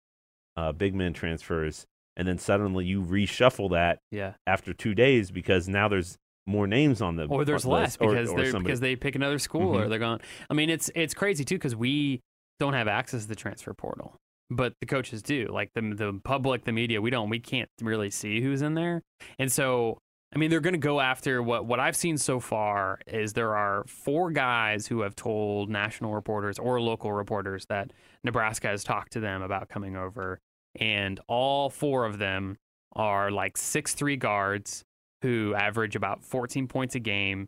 [0.56, 1.84] uh, big men transfers
[2.16, 6.16] and then suddenly you reshuffle that Yeah, after two days because now there's
[6.46, 9.38] more names on the or there's less or- because or they're because they pick another
[9.38, 9.88] school or Mhm.
[9.90, 10.20] they're going.
[10.48, 12.20] I mean, it's it's crazy too because we
[12.60, 14.16] don't have access to the transfer portal.
[14.48, 15.48] but the coaches do.
[15.50, 17.28] Like the the public, the media, we don't.
[17.28, 19.02] We can't really see who's in there,
[19.40, 19.98] and so
[20.34, 23.56] I mean, they're going to go after what what I've seen so far is there
[23.56, 27.92] are four guys who have told national reporters or local reporters that
[28.22, 30.38] Nebraska has talked to them about coming over,
[30.80, 32.56] and all four of them
[32.94, 34.84] are like six three guards
[35.22, 37.46] who average about 14 points a game,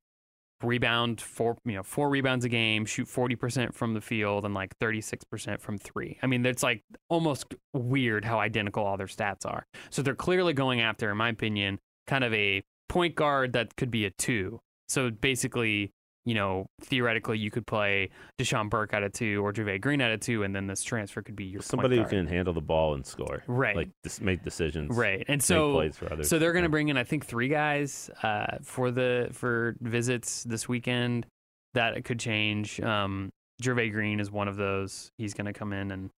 [0.62, 4.76] rebound four you know four rebounds a game, shoot 40% from the field and like
[4.78, 6.18] 36% from 3.
[6.22, 9.64] I mean, it's like almost weird how identical all their stats are.
[9.90, 13.90] So they're clearly going after in my opinion kind of a point guard that could
[13.90, 14.58] be a 2.
[14.88, 15.92] So basically
[16.28, 20.10] you know, theoretically you could play Dachon Burke at a two or Jervay Green at
[20.10, 22.92] a two, and then this transfer could be your somebody who can handle the ball
[22.92, 23.74] and score, right?
[23.74, 25.24] Like just make decisions, right?
[25.26, 26.28] And so, plays for others.
[26.28, 30.44] so they're going to bring in, I think, three guys uh, for the for visits
[30.44, 31.24] this weekend.
[31.72, 32.78] That could change.
[32.78, 33.30] Um,
[33.62, 35.10] Jervay Green is one of those.
[35.16, 36.10] He's going to come in and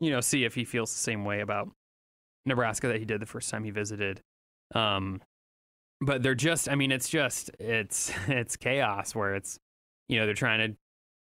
[0.00, 1.68] you know see if he feels the same way about
[2.46, 4.22] Nebraska that he did the first time he visited.
[4.74, 5.20] Um,
[6.02, 9.58] but they're just, I mean, it's just it's it's chaos where it's
[10.08, 10.76] you know they're trying to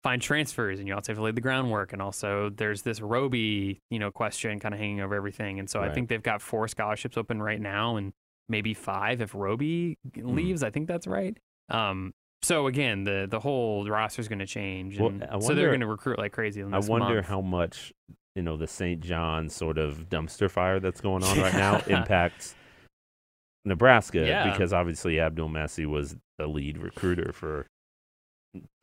[0.05, 3.81] find transfers and you also have to lay the groundwork and also there's this Roby
[3.91, 6.69] you know question kind of hanging over everything and so I think they've got four
[6.69, 8.13] scholarships open right now and
[8.49, 10.37] maybe five if Roby Hmm.
[10.37, 11.37] leaves I think that's right
[11.69, 12.13] um
[12.43, 15.57] so again the the whole roster is going to change Well, and I so they're
[15.57, 17.27] wonder- going to recruit like crazy I wonder month.
[17.27, 17.93] how much
[18.37, 19.01] you know the St.
[19.01, 22.55] John sort of dumpster fire that's going on right now impacts
[23.69, 24.51] Nebraska Yeah.
[24.51, 27.67] because obviously Abdelmassih was the lead recruiter for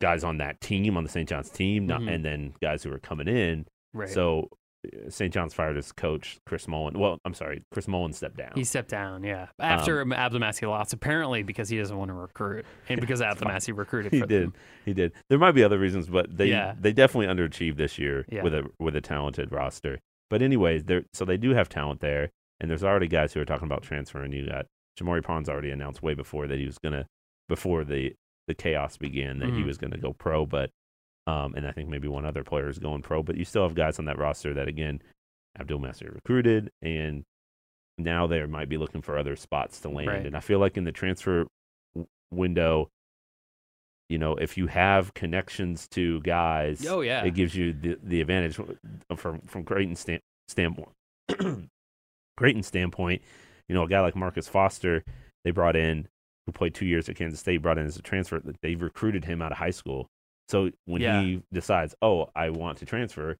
[0.00, 1.28] guys on that team on the St.
[1.28, 2.14] John's team, not, Mhm.
[2.14, 3.66] and then guys who were coming in.
[3.92, 4.08] right.
[4.08, 4.50] So
[4.86, 5.32] uh, St.
[5.32, 6.98] John's fired his coach Chris Mullin.
[6.98, 8.52] Well, I'm sorry, Chris Mullin stepped down.
[8.54, 9.48] He stepped down, yeah.
[9.58, 13.20] After Um, Abdelmassih lost, apparently because he doesn't want to recruit, and because.
[13.22, 14.12] Abdelmassih recruited.
[14.12, 14.28] he did.
[14.44, 14.54] them.
[14.84, 15.12] He did.
[15.30, 16.74] There might be other reasons, but they Yeah.
[16.78, 18.42] they definitely underachieved this year Yeah.
[18.42, 19.98] with a with a talented roster.
[20.30, 23.44] But anyways, there so they do have talent there, and there's already guys who are
[23.46, 24.32] talking about transferring.
[24.32, 24.66] You got
[24.98, 27.06] Shamorie Ponds already announced way before that he was gonna
[27.48, 28.14] before the
[28.48, 29.66] the chaos began that he Mhm.
[29.66, 30.70] was gonna go pro, but
[31.26, 33.74] um, and I think maybe one other player is going pro, but you still have
[33.74, 35.02] guys on that roster that again,
[35.58, 37.24] Abdelmassih recruited, and
[37.98, 40.08] now they might be looking for other spots to land.
[40.08, 40.26] Right.
[40.26, 41.46] And I feel like in the transfer
[41.94, 42.90] w- window,
[44.08, 48.20] you know, if you have connections to guys, Oh yeah, it gives you the, the
[48.20, 48.54] advantage
[49.16, 50.92] from from Creighton stand, standpoint.
[52.36, 53.22] Creighton standpoint,
[53.68, 55.02] you know, a guy like Marcus Foster,
[55.44, 56.08] they brought in
[56.46, 58.40] who played two years at Kansas State, brought in as a transfer.
[58.62, 60.06] They recruited him out of high school.
[60.48, 61.20] So when Yeah.
[61.20, 63.36] he decides, oh, I want to transfer,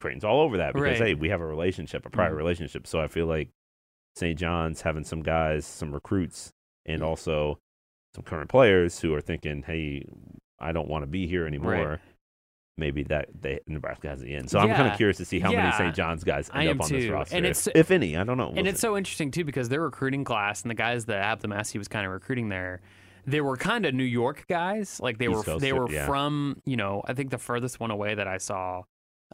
[0.00, 1.08] Creighton's all over that because Right.
[1.08, 2.36] hey, we have a relationship, a prior Mhm.
[2.38, 2.86] relationship.
[2.86, 3.50] So I feel like
[4.16, 4.36] St.
[4.38, 6.52] John's having some guys, some recruits,
[6.86, 7.60] and also
[8.14, 10.04] some current players who are thinking, hey,
[10.58, 12.00] I don't want to be here anymore.
[12.80, 14.50] Maybe that they Nebraska has the end.
[14.50, 15.94] So I'm kind of curious to see how many St.
[15.94, 18.16] John's guys end up on this roster, And if, it's- if any.
[18.16, 18.48] I don't know.
[18.48, 21.78] We'll and it's so interesting too because their recruiting class and the guys that Abdelmassih
[21.78, 22.80] was kind of recruiting there,
[23.26, 24.98] they were kind of New York guys.
[24.98, 26.06] Like they East were Coast, they were yeah.
[26.06, 28.82] from you know I think the furthest one away that I saw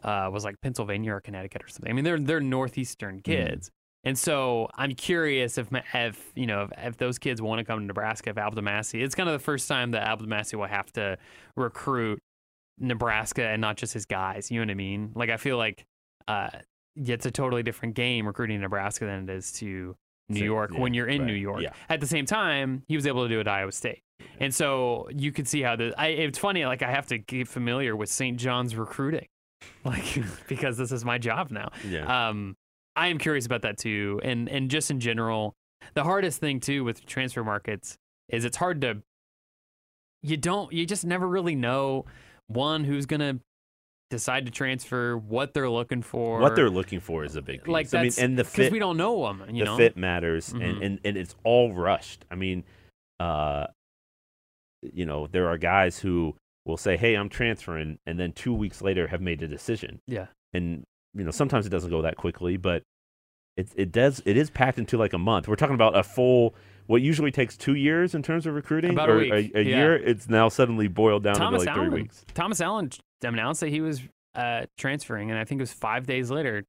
[0.03, 1.89] uh, was like Pennsylvania or Connecticut or something.
[1.89, 3.71] I mean they're they're northeastern kids.
[4.03, 7.79] And so I'm curious if, if you know, if, if those kids want to come
[7.79, 11.17] to Nebraska, if Abdelmassih, it's kind of the first time that Abdelmassih will have to
[11.57, 12.21] recruit
[12.79, 14.51] Nebraska and not just his guys.
[14.51, 15.11] You know what I mean?
[15.15, 15.85] Like I feel like
[16.27, 16.49] uh,
[16.95, 19.95] it's a totally different game recruiting Nebraska than it is to
[20.29, 21.61] New Same- York yeah, when you're in right, New York.
[21.61, 21.71] yeah.
[21.89, 24.01] At the same time, he was able to do it at Iowa State,
[24.39, 25.93] and so you could see how the.
[25.97, 26.65] I, it's funny.
[26.65, 28.37] Like I have to get familiar with St.
[28.37, 29.27] John's recruiting,
[29.85, 31.69] like because this is my job now.
[31.87, 32.29] yeah.
[32.29, 32.57] Um,
[32.95, 35.55] I am curious about that too, and and just in general,
[35.93, 39.01] the hardest thing too with transfer markets is it's hard to.
[40.23, 40.73] You don't.
[40.73, 42.05] You just never really know
[42.47, 43.39] one who's gonna
[44.09, 47.71] decide to transfer, what they're looking for, what they're looking for is a big piece.
[47.71, 49.43] like I mean, and the because fit, we don't know them.
[49.53, 50.63] You the know, fit matters, Mhm.
[50.69, 52.23] and, and and it's all rushed.
[52.31, 52.63] I mean,
[53.19, 53.67] uh,
[54.81, 58.81] you know, there are guys who will say, "Hey, I'm transferring," and then two weeks
[58.81, 59.99] later have made a decision.
[60.07, 60.83] yeah, and
[61.13, 62.83] you know sometimes it doesn't go that quickly, but
[63.57, 65.47] it it does it is packed into like a month.
[65.47, 66.53] We're talking about a full
[66.87, 69.77] what usually takes two years in terms of recruiting About a or week, a, yeah.
[69.77, 69.95] year.
[69.95, 71.89] It's now suddenly boiled down Thomas to like Allen.
[71.91, 72.25] three weeks.
[72.33, 72.89] Thomas Allen
[73.23, 74.01] announced that he was
[74.35, 76.63] uh, transferring, and I think it was five days later.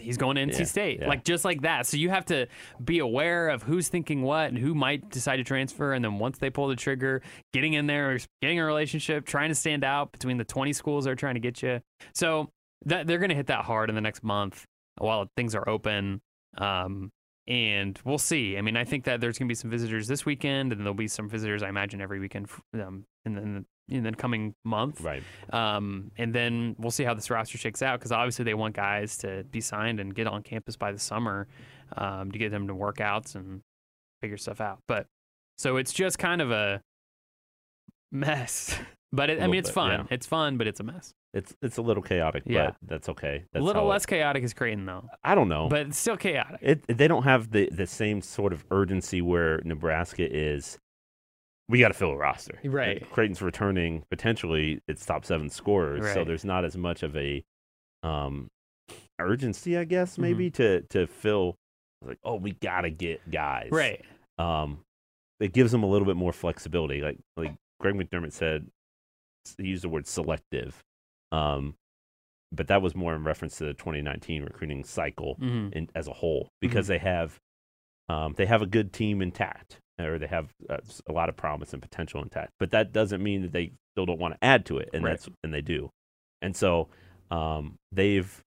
[0.00, 1.08] He's going to NC Yeah, State, yeah.
[1.08, 1.86] like just like that.
[1.86, 2.46] So you have to
[2.82, 5.92] be aware of who's thinking what and who might decide to transfer.
[5.92, 7.20] And then once they pull the trigger,
[7.52, 11.14] getting in there, getting a relationship, trying to stand out between the 20 schools they're
[11.14, 11.82] trying to get you.
[12.14, 12.48] So
[12.86, 14.64] that they're going to hit that hard in the next month
[14.96, 16.22] while things are open.
[16.56, 17.10] Um,
[17.48, 18.56] and we'll see.
[18.58, 20.94] I mean, I think that there's going to be some visitors this weekend, and there'll
[20.94, 25.00] be some visitors, I imagine, every weekend um, in, the, in the coming month.
[25.00, 25.22] Right.
[25.52, 29.16] Um, and then we'll see how this roster shakes out because obviously they want guys
[29.18, 31.46] to be signed and get on campus by the summer
[31.96, 33.62] um, to get them to workouts and
[34.20, 34.80] figure stuff out.
[34.88, 35.06] But
[35.56, 36.82] so it's just kind of a
[38.10, 38.76] mess.
[39.12, 39.90] But it, I mean, it's bit, fun.
[39.92, 40.04] yeah.
[40.10, 41.14] It's fun, but it's a mess.
[41.36, 42.66] It's it's a little chaotic, Yeah.
[42.68, 43.44] but that's okay.
[43.54, 45.68] a little how it- less chaotic is Creighton though, I don't know.
[45.68, 46.58] but it's still chaotic.
[46.62, 50.78] It, they don't have the, the same sort of urgency where Nebraska is.
[51.68, 52.58] We got to fill a roster.
[52.64, 53.04] Right.
[53.10, 57.44] Creighton's returning potentially its top seven scorers, so there's not as much of a
[58.04, 58.48] um,
[59.20, 60.22] urgency, I guess, Mm-hmm.
[60.22, 61.56] maybe to to fill.
[62.04, 63.68] Like, oh, we got to get guys.
[63.72, 64.04] right.
[64.38, 64.80] Um,
[65.40, 67.00] it gives them a little bit more flexibility.
[67.02, 68.68] Like like Greg McDermott said,
[69.58, 70.82] he used the word selective.
[71.32, 71.74] Um,
[72.52, 76.12] but that was more in reference to the 2019 recruiting cycle hmm in, as a
[76.12, 77.38] whole because they have
[78.08, 80.76] um, they have a good team intact or they have uh,
[81.08, 84.20] a lot of promise and potential intact but that doesn't mean that they still don't
[84.20, 85.10] want to add to it and Right.
[85.18, 85.90] that's and they do.
[86.40, 86.88] And so
[87.30, 88.42] um, they've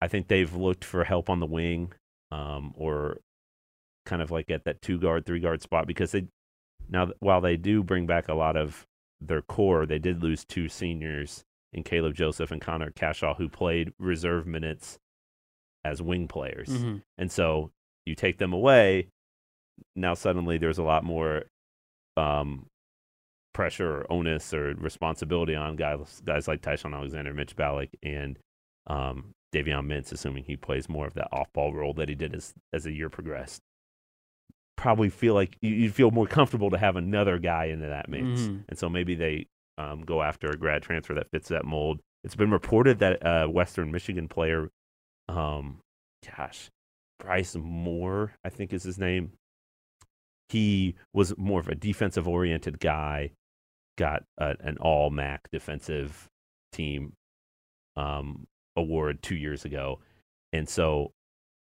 [0.00, 1.92] i think they've looked for help on the wing
[2.30, 3.18] um, or
[4.06, 6.26] kind of like at that two guard three guard spot because they
[6.88, 8.86] now while they do bring back a lot of
[9.28, 13.92] their core they did lose two seniors in Caleb Joseph and Connor Cashaw, who played
[13.98, 14.98] reserve minutes
[15.84, 16.68] as wing players.
[16.68, 17.70] hmm And so
[18.04, 19.08] you take them away,
[19.96, 21.44] now suddenly there's a lot more
[22.16, 22.66] um,
[23.54, 28.38] pressure or onus or responsibility on guys guys like Ty-Shon Alexander, Mitch Ballock, and
[28.86, 32.34] um, Davion Mintz, assuming he plays more of that off ball role that he did
[32.34, 33.62] as as the year progressed.
[34.82, 38.24] Probably feel like you, you'd feel more comfortable to have another guy into that mix.
[38.40, 38.64] Mhm.
[38.68, 39.46] And so maybe they
[39.78, 42.00] um, go after a grad transfer that fits that mold.
[42.24, 44.70] It's been reported that uh, Western Michigan player,
[45.28, 45.78] um,
[46.36, 46.68] gosh,
[47.20, 49.30] Bryce Moore, I think is his name.
[50.48, 53.30] He was more of a defensive oriented guy,
[53.96, 56.28] got a, an all MAC defensive
[56.72, 57.12] team
[57.96, 60.00] um, award two years ago.
[60.52, 61.12] And so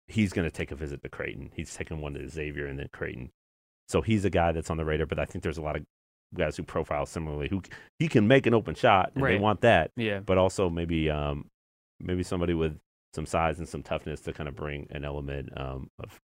[0.08, 1.50] he's going to take a visit to Creighton.
[1.54, 3.30] He's taking one to Xavier and then Creighton.
[3.88, 5.84] So he's a guy that's on the radar, but I think there's a lot of
[6.34, 7.62] guys who profile similarly who
[7.98, 10.20] he can make an open shot and they want that, Yeah.
[10.20, 11.46] but also maybe um
[12.00, 12.78] maybe somebody with
[13.14, 16.18] some size and some toughness to kind of bring an element um of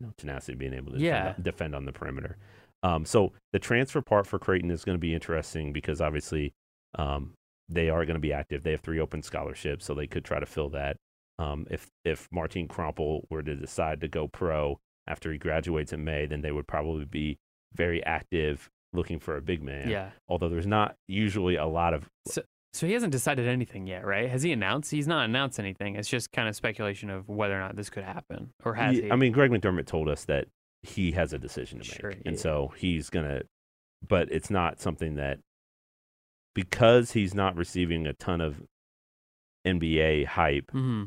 [0.00, 1.28] you know, tenacity, being able to Yeah.
[1.28, 2.36] defend, defend on the perimeter.
[2.82, 6.52] Um, so the transfer part for Creighton is going to be interesting because obviously
[6.98, 7.32] um,
[7.68, 8.62] they are going to be active.
[8.62, 10.96] They have three open scholarships, so they could try to fill that.
[11.38, 16.04] Um, if if Martin Krampelj were to decide to go pro after he graduates in
[16.04, 17.38] May, then they would probably be
[17.74, 19.88] very active looking for a big man.
[19.88, 20.10] Yeah.
[20.28, 24.28] Although there's not usually a lot of So so he hasn't decided anything yet, right?
[24.28, 24.90] Has he announced?
[24.90, 25.96] He's not announced anything.
[25.96, 29.04] It's just kind of speculation of whether or not this could happen, or has Yeah,
[29.04, 29.10] he?
[29.10, 30.48] I mean, Greg McDermott told us that
[30.82, 33.42] he has a decision to make, Sure, and so he's gonna.
[34.06, 35.38] But it's not something that
[36.54, 38.62] because he's not receiving a ton of
[39.66, 41.04] NBA hype hmm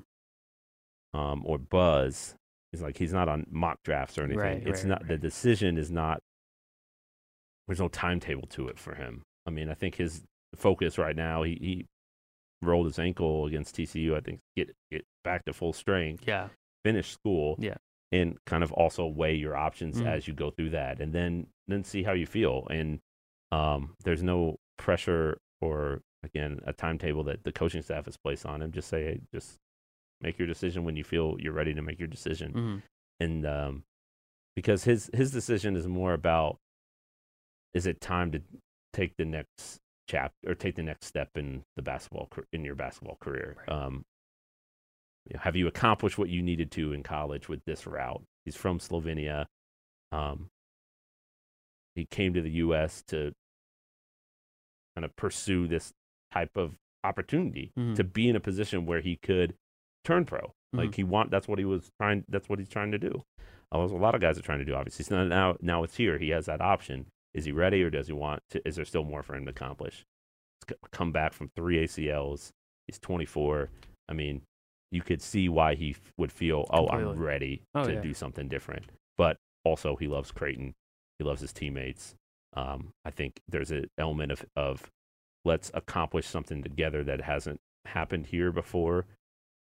[1.13, 2.35] um, or buzz.
[2.71, 4.39] He's like he's not on mock drafts or anything.
[4.39, 6.19] Right, it's right, not the decision is not.
[7.67, 9.23] There's no timetable to it for him.
[9.45, 10.23] I mean, I think his
[10.55, 11.43] focus right now.
[11.43, 11.85] He, he
[12.61, 14.15] rolled his ankle against TCU.
[14.15, 16.23] I think get get back to full strength.
[16.27, 16.49] Yeah.
[16.85, 17.75] finish school Yeah.
[18.13, 20.05] and kind of also weigh your options Mhm.
[20.07, 22.99] as you go through that and then then see how you feel and
[23.51, 28.61] um, there's no pressure or again a timetable that the coaching staff has placed on
[28.61, 29.57] him just say hey, just
[30.21, 32.51] make your decision when you feel you're ready to make your decision.
[32.51, 32.77] Hmm
[33.21, 33.83] and um,
[34.55, 36.57] because his his decision is more about
[37.73, 38.41] is it time to
[38.93, 43.17] take the next chapter or take the next step in the basketball in your basketball
[43.19, 43.57] career.
[43.59, 43.69] Right.
[43.69, 44.03] um,
[45.27, 48.23] you know, have you accomplished what you needed to in college with this route?
[48.45, 49.45] He's from Slovenia.
[50.13, 50.47] Um,
[51.95, 53.33] he came to the US to
[54.95, 55.91] kind of pursue this
[56.31, 57.95] type of opportunity Mhm.
[57.95, 59.55] to be in a position where he could
[60.03, 60.51] turn pro.
[60.73, 60.95] Like Mhm.
[60.95, 63.23] he want that's what he was trying that's what he's trying to do.
[63.73, 65.03] Uh, a lot of guys are trying to do obviously.
[65.05, 66.17] So now now it's here.
[66.17, 67.07] He has that option.
[67.33, 69.51] Is he ready or does he want to is there still more for him to
[69.51, 70.03] accomplish?
[70.67, 72.51] He's come back from three acls
[72.87, 73.69] he's 24
[74.07, 74.41] i mean
[74.91, 78.01] you could see why he f- would feel oh i'm ready Oh, to yeah.
[78.01, 78.85] do something different.
[79.17, 80.73] But also he loves creighton.
[81.19, 82.15] He loves his teammates.
[82.53, 84.89] Um, i think there's an element of, of
[85.45, 89.05] let's accomplish something together that hasn't happened here before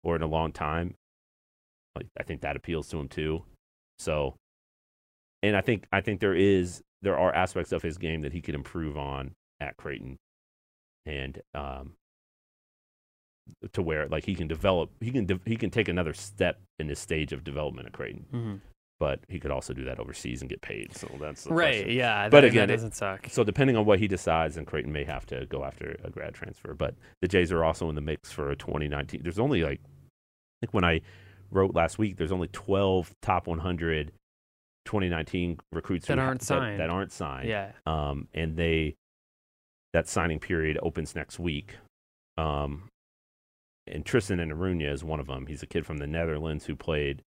[0.05, 0.95] or in a long time
[1.99, 3.43] like I think that appeals to him too.
[3.99, 4.37] So,
[5.43, 8.41] and I think I think there is there are aspects of his game that he
[8.41, 10.17] could improve on at Creighton,
[11.07, 11.95] and um,
[13.73, 16.87] to where like he can develop, he can de- he can take another step in
[16.87, 18.27] this stage of development at Creighton.
[18.31, 18.55] hmm
[19.01, 20.93] But he could also do that overseas and get paid.
[20.97, 21.83] So that's the Right.
[21.83, 21.91] question.
[21.97, 22.29] Yeah.
[22.29, 23.29] But that, again, that it- doesn't suck.
[23.31, 26.35] So depending on what he decides, and Creighton may have to go after a grad
[26.35, 26.75] transfer.
[26.75, 29.23] But the Jays are also in the mix for a 2019.
[29.23, 31.01] There's only like, I think when I
[31.51, 34.13] wrote last week, there's only 12 top 100
[34.85, 36.81] 2019 recruits That aren't signed.
[36.81, 37.49] That, aren't signed.
[37.49, 37.73] Yeah.
[37.87, 38.95] Um, and they
[39.93, 41.77] that signing period opens next week.
[42.37, 42.89] Um,
[43.87, 45.47] and Tristan Enaruna is one of them.
[45.47, 47.23] He's a kid from the Netherlands who played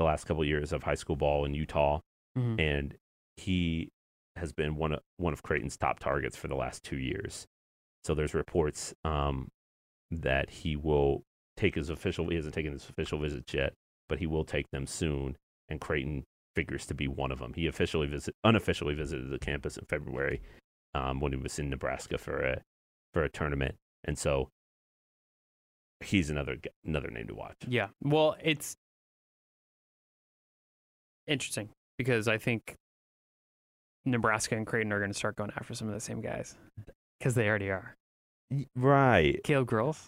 [0.00, 2.00] the last couple years of high school ball in Utah
[2.38, 2.58] Mhm.
[2.58, 2.96] and
[3.36, 3.90] he
[4.36, 7.46] has been one of one of Creighton's top targets for the last two years.
[8.04, 9.48] So there's reports um,
[10.10, 11.22] that he will
[11.56, 12.30] take his official.
[12.30, 13.74] He hasn't taken his official visits yet,
[14.08, 15.36] but he will take them soon.
[15.68, 16.24] And Creighton
[16.56, 17.52] figures to be one of them.
[17.52, 20.40] He officially visit, unofficially visited the campus in February
[20.94, 22.62] um, when he was in Nebraska for a
[23.12, 24.48] for a tournament, and so
[26.00, 27.56] he's another another name to watch.
[27.68, 27.88] Yeah.
[28.02, 28.76] Well, it's
[31.26, 31.68] interesting
[31.98, 32.74] because I think
[34.04, 36.56] Nebraska and Creighton are going to start going after some of the same guys
[37.18, 37.94] because they already are.
[38.74, 40.06] Right, Caleb Grills.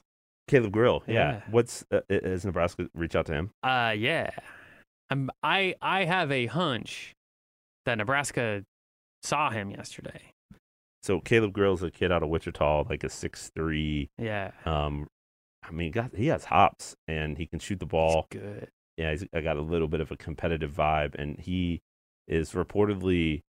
[0.49, 1.03] Caleb Grill.
[1.07, 1.41] Yeah, Yeah.
[1.51, 3.51] what's uh, has Nebraska reach out to him?
[3.63, 4.31] Uh, yeah.
[5.11, 7.13] I'm, I I have a hunch
[7.87, 8.65] that Nebraska
[9.23, 10.21] saw him yesterday.
[11.03, 14.09] So Caleb Grill's a kid out of Wichita, like a six three.
[14.19, 14.53] Yeah.
[14.65, 15.07] Um,
[15.63, 18.27] I mean, he got he has hops and he can shoot the ball.
[18.33, 18.69] He's good.
[19.03, 21.81] Yeah, he's I got a little bit of a competitive vibe, and he
[22.29, 23.43] is reportedly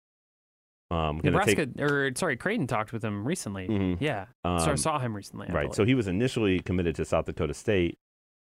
[0.91, 1.81] um gonna Nebraska take.
[1.81, 3.67] or sorry, Creighton talked with him recently.
[3.67, 3.97] Mhm.
[4.01, 4.25] Yeah.
[4.45, 5.47] so I Um, saw him recently.
[5.49, 5.61] I right.
[5.63, 5.75] believe.
[5.75, 7.97] So he was initially committed to South Dakota State,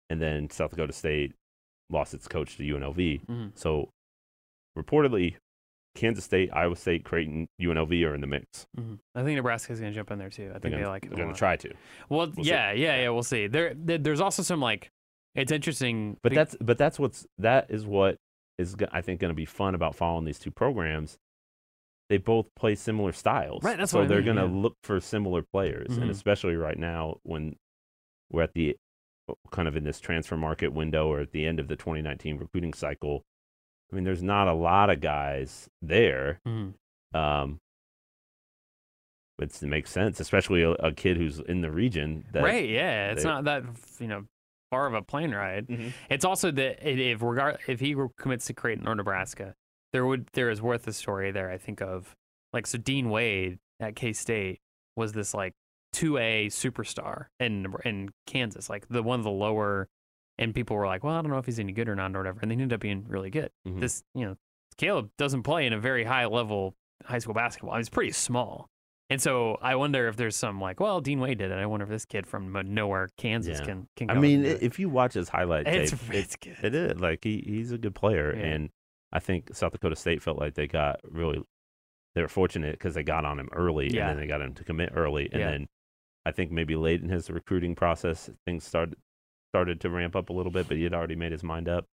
[0.09, 1.33] and then South Dakota State
[1.89, 3.21] lost its coach to UNLV.
[3.29, 3.51] Mhm.
[3.57, 3.89] So
[4.77, 5.35] reportedly,
[5.95, 8.65] Kansas State, Iowa State, Creighton, UNLV are in the mix.
[8.77, 8.99] Mhm.
[9.13, 10.47] I think Nebraska is going to jump in there too.
[10.49, 11.09] I think They're gonna, like it.
[11.09, 11.73] they're going to try to.
[12.07, 12.49] Well, We'll see.
[12.49, 13.09] yeah, yeah, yeah.
[13.09, 13.47] We'll see.
[13.47, 14.89] There, there, there's also some like,
[15.35, 16.17] it's interesting.
[16.23, 18.17] But that's but that's what's that is what
[18.57, 21.17] is I think going to be fun about following these two programs.
[22.09, 24.61] They both play similar styles, Right, that's so what I they're going to yeah.
[24.61, 26.01] look for similar players, Mhm.
[26.01, 27.55] and especially right now when
[28.29, 28.75] we're at the
[29.51, 32.73] kind of in this transfer market window or at the end of the 2019 recruiting
[32.73, 33.23] cycle.
[33.91, 36.39] I mean, there's not a lot of guys there.
[36.45, 36.73] Mhm.
[37.13, 37.59] Um,
[39.39, 42.25] it's, it makes sense, especially a, a kid who's in the region.
[42.31, 42.67] That, right.
[42.67, 43.63] Yeah, it's they- not that
[43.99, 44.25] you know
[44.71, 45.67] far of a plane ride.
[45.67, 45.91] Mhm.
[46.09, 49.53] It's also that if regard if he commits to Creighton or Nebraska,
[49.93, 51.51] there would there is worth a story there.
[51.51, 52.15] I think of
[52.53, 54.59] like so Dean Wade at K State
[54.95, 55.53] was this like
[55.93, 59.89] two A superstar in in Kansas, like the one of the lower,
[60.39, 62.19] and people were like, well, I don't know if he's any good or not or
[62.19, 63.51] whatever, and they ended up being really good.
[63.67, 63.81] Mhm.
[63.81, 64.37] This you know
[64.77, 66.73] Caleb doesn't play in a very high level
[67.05, 67.75] high school basketball.
[67.77, 68.69] He's pretty small.
[69.11, 71.55] And so I wonder if there's some like, well, Dean Wade did it.
[71.57, 73.65] I wonder if this kid from nowhere, Kansas, Yeah.
[73.65, 74.09] can can.
[74.09, 76.57] I mean, if you watch his highlight tape, it's it- it's good.
[76.63, 78.45] It is like he he's a good player, Yeah.
[78.45, 78.69] and
[79.11, 81.43] I think South Dakota State felt like they got really
[82.15, 84.09] they were fortunate because they got on him early, Yeah.
[84.09, 85.67] and then they got him to commit early, and then
[86.25, 88.95] I think maybe late in his recruiting process things started
[89.49, 91.85] started to ramp up a little bit, but he had already made his mind up.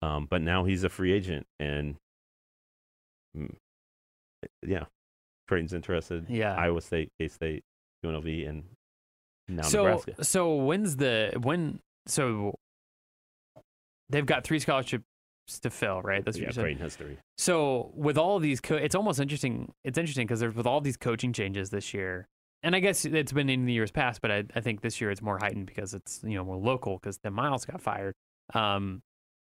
[0.00, 1.96] Um, but now he's a free agent, and
[3.36, 3.56] mm,
[4.64, 4.84] yeah,
[5.48, 6.26] Creighton's interested.
[6.28, 6.54] Yeah.
[6.54, 7.64] Iowa State, K State,
[8.04, 8.64] UNLV, and
[9.48, 10.24] now so Nebraska.
[10.24, 12.54] so when's the when so
[14.08, 15.04] they've got three scholarships
[15.62, 16.24] to fill, right?
[16.24, 16.64] That's what yeah, you're saying.
[16.64, 17.18] Creighton has three.
[17.36, 19.72] So with all of these, co- it's almost interesting.
[19.84, 22.28] It's interesting because there's with all these coaching changes this year,
[22.62, 25.10] and I guess it's been in the years past, but I, I think this year
[25.10, 28.14] it's more heightened because it's you know more local because Tim Miles got fired.
[28.54, 29.02] Um,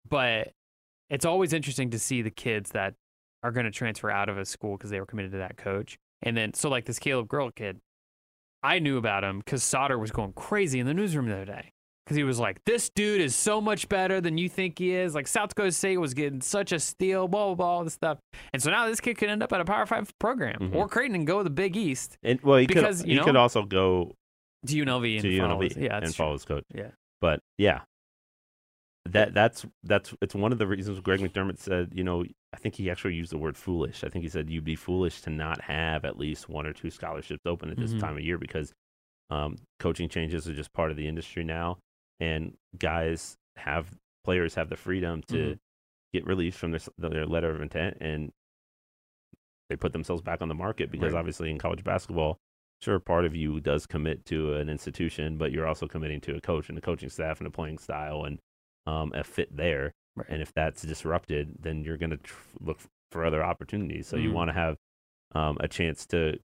[0.08, 0.52] but
[1.10, 2.94] it's always interesting to see the kids that
[3.44, 5.98] are going to transfer out of a school because they were committed to that coach,
[6.22, 7.78] and then so like this Caleb Grill kid,
[8.62, 11.72] I knew about him because Sauter was going crazy in the newsroom the other day
[12.04, 15.14] because he was like, "This dude is so much better than you think he is."
[15.14, 18.18] Like South Dakota State was getting such a steal, blah blah blah, all this stuff,
[18.54, 20.74] and so now this kid could end up at a Power Five program Mhm.
[20.74, 23.24] or Creighton and go to the Big East And well, he Because, could you he
[23.24, 24.12] could also go
[24.66, 26.64] to UNLV and to follow UNLV his- Yeah, and follow his coach.
[26.74, 26.92] Yeah.
[27.20, 27.82] But yeah,
[29.06, 31.92] that that's that's it's one of the reasons Greg McDermott said.
[31.94, 32.24] You know,
[32.54, 34.04] I think he actually used the word foolish.
[34.04, 36.88] I think he said you'd be foolish to not have at least one or two
[36.88, 37.98] scholarships open at this Mhm.
[37.98, 38.72] time of year because
[39.30, 41.78] um, coaching changes are just part of the industry now,
[42.20, 45.58] and guys have players have the freedom to Mhm.
[46.12, 48.30] get released from their, their letter of intent and
[49.68, 51.18] they put themselves back on the market because Right.
[51.18, 52.38] obviously in college basketball
[52.80, 56.40] sure part of you does commit to an institution but you're also committing to a
[56.40, 58.38] coach and a coaching staff and a playing style and
[58.86, 60.26] um, a fit there Right.
[60.28, 62.78] and if that's disrupted then you're going to tr- look
[63.10, 64.34] for other opportunities so you Mhm.
[64.34, 64.76] want to have
[65.34, 66.38] um, a chance to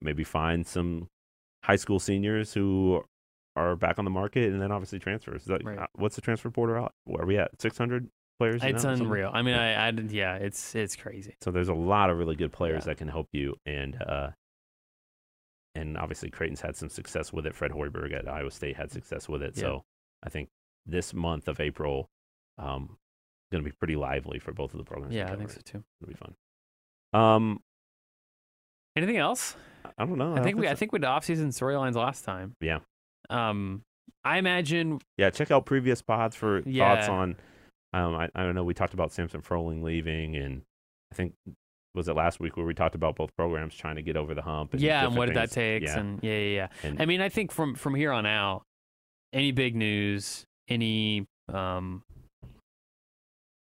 [0.00, 1.06] maybe find some
[1.64, 3.04] high school seniors who
[3.54, 5.44] are back on the market, and then obviously transfers.
[5.44, 5.78] That- Right.
[5.78, 6.92] uh, What's the transfer portal out?
[7.04, 7.60] Where are we at?
[7.60, 8.08] Six hundred
[8.40, 8.56] players.
[8.64, 9.06] It's now, something?
[9.06, 9.30] unreal.
[9.32, 11.36] I mean, I, I yeah, it's it's crazy.
[11.42, 12.92] So there's a lot of really good players Yeah.
[12.94, 14.30] that can help you, and uh,
[15.74, 17.54] and obviously Creighton's had some success with it.
[17.54, 19.56] Fred Hoiberg at Iowa State had success with it.
[19.56, 19.60] Yeah.
[19.62, 19.84] So
[20.22, 20.48] I think
[20.86, 22.08] this month of April,
[22.58, 22.96] um,
[23.52, 25.14] going to be pretty lively for both of the programs.
[25.14, 25.84] Yeah, I think so too.
[26.00, 26.34] It'll be fun.
[27.14, 27.60] Um,
[28.96, 29.56] Anything else?
[29.98, 30.32] I don't know.
[30.32, 32.54] I think don't we I think we did off-season storylines last time.
[32.60, 32.80] Yeah.
[33.30, 33.82] Um,
[34.24, 37.36] I imagine Yeah, check out previous pods for thoughts on.
[37.94, 38.64] Um, I, I don't know.
[38.64, 40.62] We talked about Samson Froling leaving, and
[41.12, 41.34] I think
[41.94, 44.42] was it last week where we talked about both programs trying to get over the
[44.42, 44.72] hump.
[44.72, 45.82] And yeah, and what did that take?
[45.82, 45.98] Yeah.
[45.98, 46.68] And yeah, yeah, yeah.
[46.88, 48.62] And- I mean, I think from from here on out,
[49.32, 52.02] any big news, any um,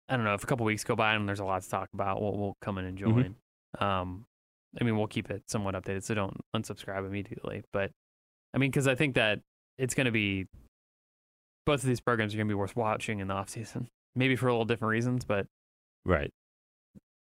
[0.08, 1.88] I don't know, if a couple weeks go by and there's a lot to talk
[1.94, 3.20] about, we'll we'll come in and Mm-hmm.
[3.20, 3.36] join.
[3.78, 4.24] Um,
[4.80, 7.62] I mean, we'll keep it somewhat updated, so don't unsubscribe immediately.
[7.72, 7.90] But
[8.54, 9.40] I mean, because I think that
[9.78, 10.46] it's going to be
[11.66, 13.88] both of these programs are going to be worth watching in the off season.
[14.14, 15.46] Maybe for a little different reasons, but
[16.04, 16.30] Right.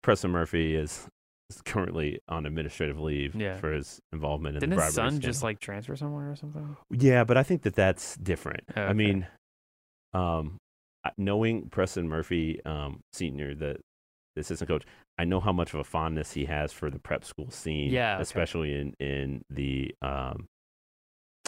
[0.03, 1.09] Preston Murphy is,
[1.51, 3.57] is currently on administrative leave Yeah.
[3.57, 6.77] for his involvement in didn't the his son just like transfer somewhere or something?
[6.91, 8.61] Yeah, but I think that that's different.
[8.77, 9.27] Oh, I mean,
[10.13, 10.59] um,
[11.17, 13.77] knowing Preston Murphy, um, senior, the,
[14.35, 14.85] the assistant coach,
[15.19, 17.91] I know how much of a fondness he has for the prep school scene.
[17.93, 18.23] Yeah, okay.
[18.23, 20.47] especially in in the um,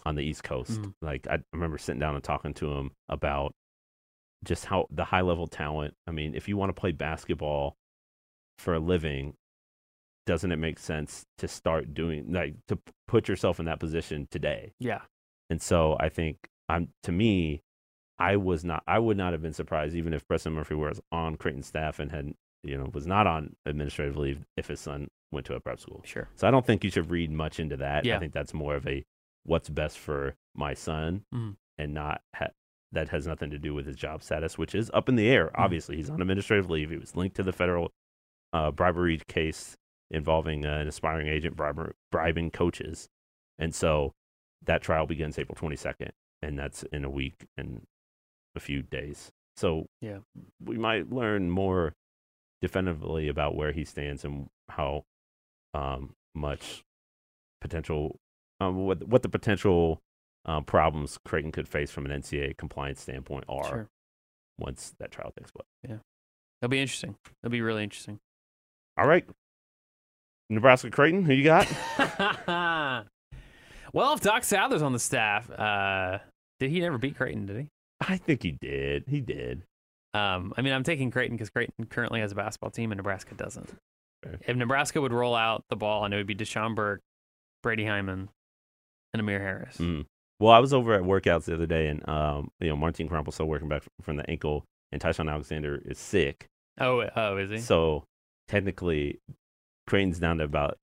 [0.04, 0.80] on the East Coast.
[0.80, 0.94] Mhm.
[1.02, 3.54] Like I remember sitting down and talking to him about
[4.44, 5.94] just how the high level talent.
[6.06, 7.76] I mean, if you want to play basketball
[8.58, 9.34] for a living,
[10.26, 12.78] doesn't it make sense to start doing like to
[13.08, 14.74] put yourself in that position today?
[14.78, 15.00] Yeah,
[15.50, 16.36] And so I think
[16.68, 17.62] I'm to me,
[18.18, 21.36] I was not I would not have been surprised even if Preston Murphy was on
[21.36, 25.44] Creighton staff and had you know was not on administrative leave if his son went
[25.46, 26.02] to a prep school.
[26.04, 26.28] sure.
[26.36, 28.04] So I don't think you should read much into that.
[28.04, 28.16] Yeah.
[28.16, 29.04] I think that's more of a
[29.44, 31.56] what's best for my son Mhm.
[31.78, 32.50] and not ha-
[32.92, 35.48] that has nothing to do with his job status, which is up in the air.
[35.48, 35.58] Mhm.
[35.64, 36.90] Obviously, he's on administrative leave.
[36.90, 37.92] He was linked to the federal
[38.52, 39.76] uh, bribery case
[40.10, 43.08] involving uh, an aspiring agent briber- bribing coaches.
[43.58, 44.12] And so
[44.62, 47.84] that trial begins April 22nd, and that's in a week and
[48.56, 49.30] a few days.
[49.56, 50.18] So Yeah.
[50.64, 51.92] we might learn more
[52.60, 55.04] definitively about where he stands and how
[55.74, 56.82] um, much
[57.60, 58.16] potential,
[58.60, 60.00] um, what what the potential
[60.46, 63.88] um, problems Creighton could face from an NCAA compliance standpoint are Sure.
[64.58, 65.66] once that trial takes place.
[65.86, 65.98] Yeah.
[66.62, 67.16] It'll be interesting.
[67.42, 68.18] It'll be really interesting.
[68.96, 69.28] All right,
[70.48, 71.66] Nebraska Creighton, who you got?
[73.92, 76.18] well, if Doc Sadler's on the staff, uh,
[76.60, 77.44] did he never beat Creighton?
[77.46, 77.68] Did he?
[78.00, 79.04] I think he did.
[79.08, 79.64] He did.
[80.14, 83.34] Um, I mean, I'm taking Creighton because Creighton currently has a basketball team and Nebraska
[83.34, 83.74] doesn't.
[84.22, 84.38] Fair.
[84.46, 87.02] If Nebraska would roll out the ball, and it would be Dachon Burke,
[87.62, 88.28] Brady Heiman,
[89.12, 89.76] and Amir Harris.
[89.78, 90.06] Mm.
[90.38, 93.34] Well, I was over at workouts the other day, and um, you know, Martin Krampelj's
[93.34, 96.46] still working back from the ankle, and Ty-Shon Alexander is sick.
[96.78, 97.58] Oh, oh, is he?
[97.58, 98.04] So
[98.48, 99.20] technically,
[99.86, 100.78] Creighton's down to about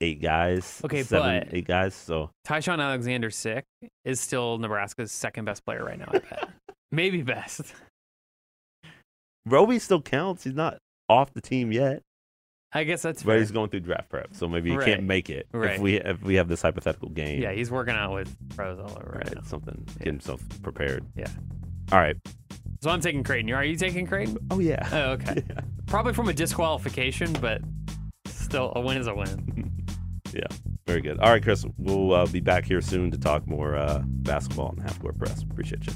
[0.00, 0.80] eight guys.
[0.84, 1.94] Okay, seven, but- eight guys.
[1.94, 3.64] So Ty-Shon Alexander sick
[4.04, 6.08] is still Nebraska's second best player right now.
[6.08, 6.48] I bet,
[6.92, 7.62] maybe best.
[9.46, 10.44] Roby still counts.
[10.44, 10.78] He's not
[11.08, 12.02] off the team yet,
[12.72, 13.38] I guess that's but fair.
[13.38, 14.86] he's going through draft prep, so maybe he Right.
[14.86, 15.76] can't make it Right.
[15.76, 17.40] if we if we have this hypothetical game.
[17.40, 19.46] Yeah, he's working out with pros all over right.
[19.46, 19.94] Something Yeah.
[19.98, 21.04] get himself prepared.
[21.14, 21.28] Yeah.
[21.92, 22.16] All right.
[22.82, 23.52] So I'm taking Creighton.
[23.52, 24.36] Are you taking Creighton?
[24.50, 24.86] Oh yeah.
[24.92, 25.44] Oh, okay.
[25.48, 25.60] yeah.
[25.86, 27.62] Probably from a disqualification, but
[28.26, 29.72] still, a win is a win.
[30.36, 30.48] Yeah,
[30.86, 31.18] very good.
[31.18, 34.82] All right, Chris, we'll uh, be back here soon to talk more uh, basketball and
[34.82, 35.42] half court press.
[35.42, 35.94] Appreciate you.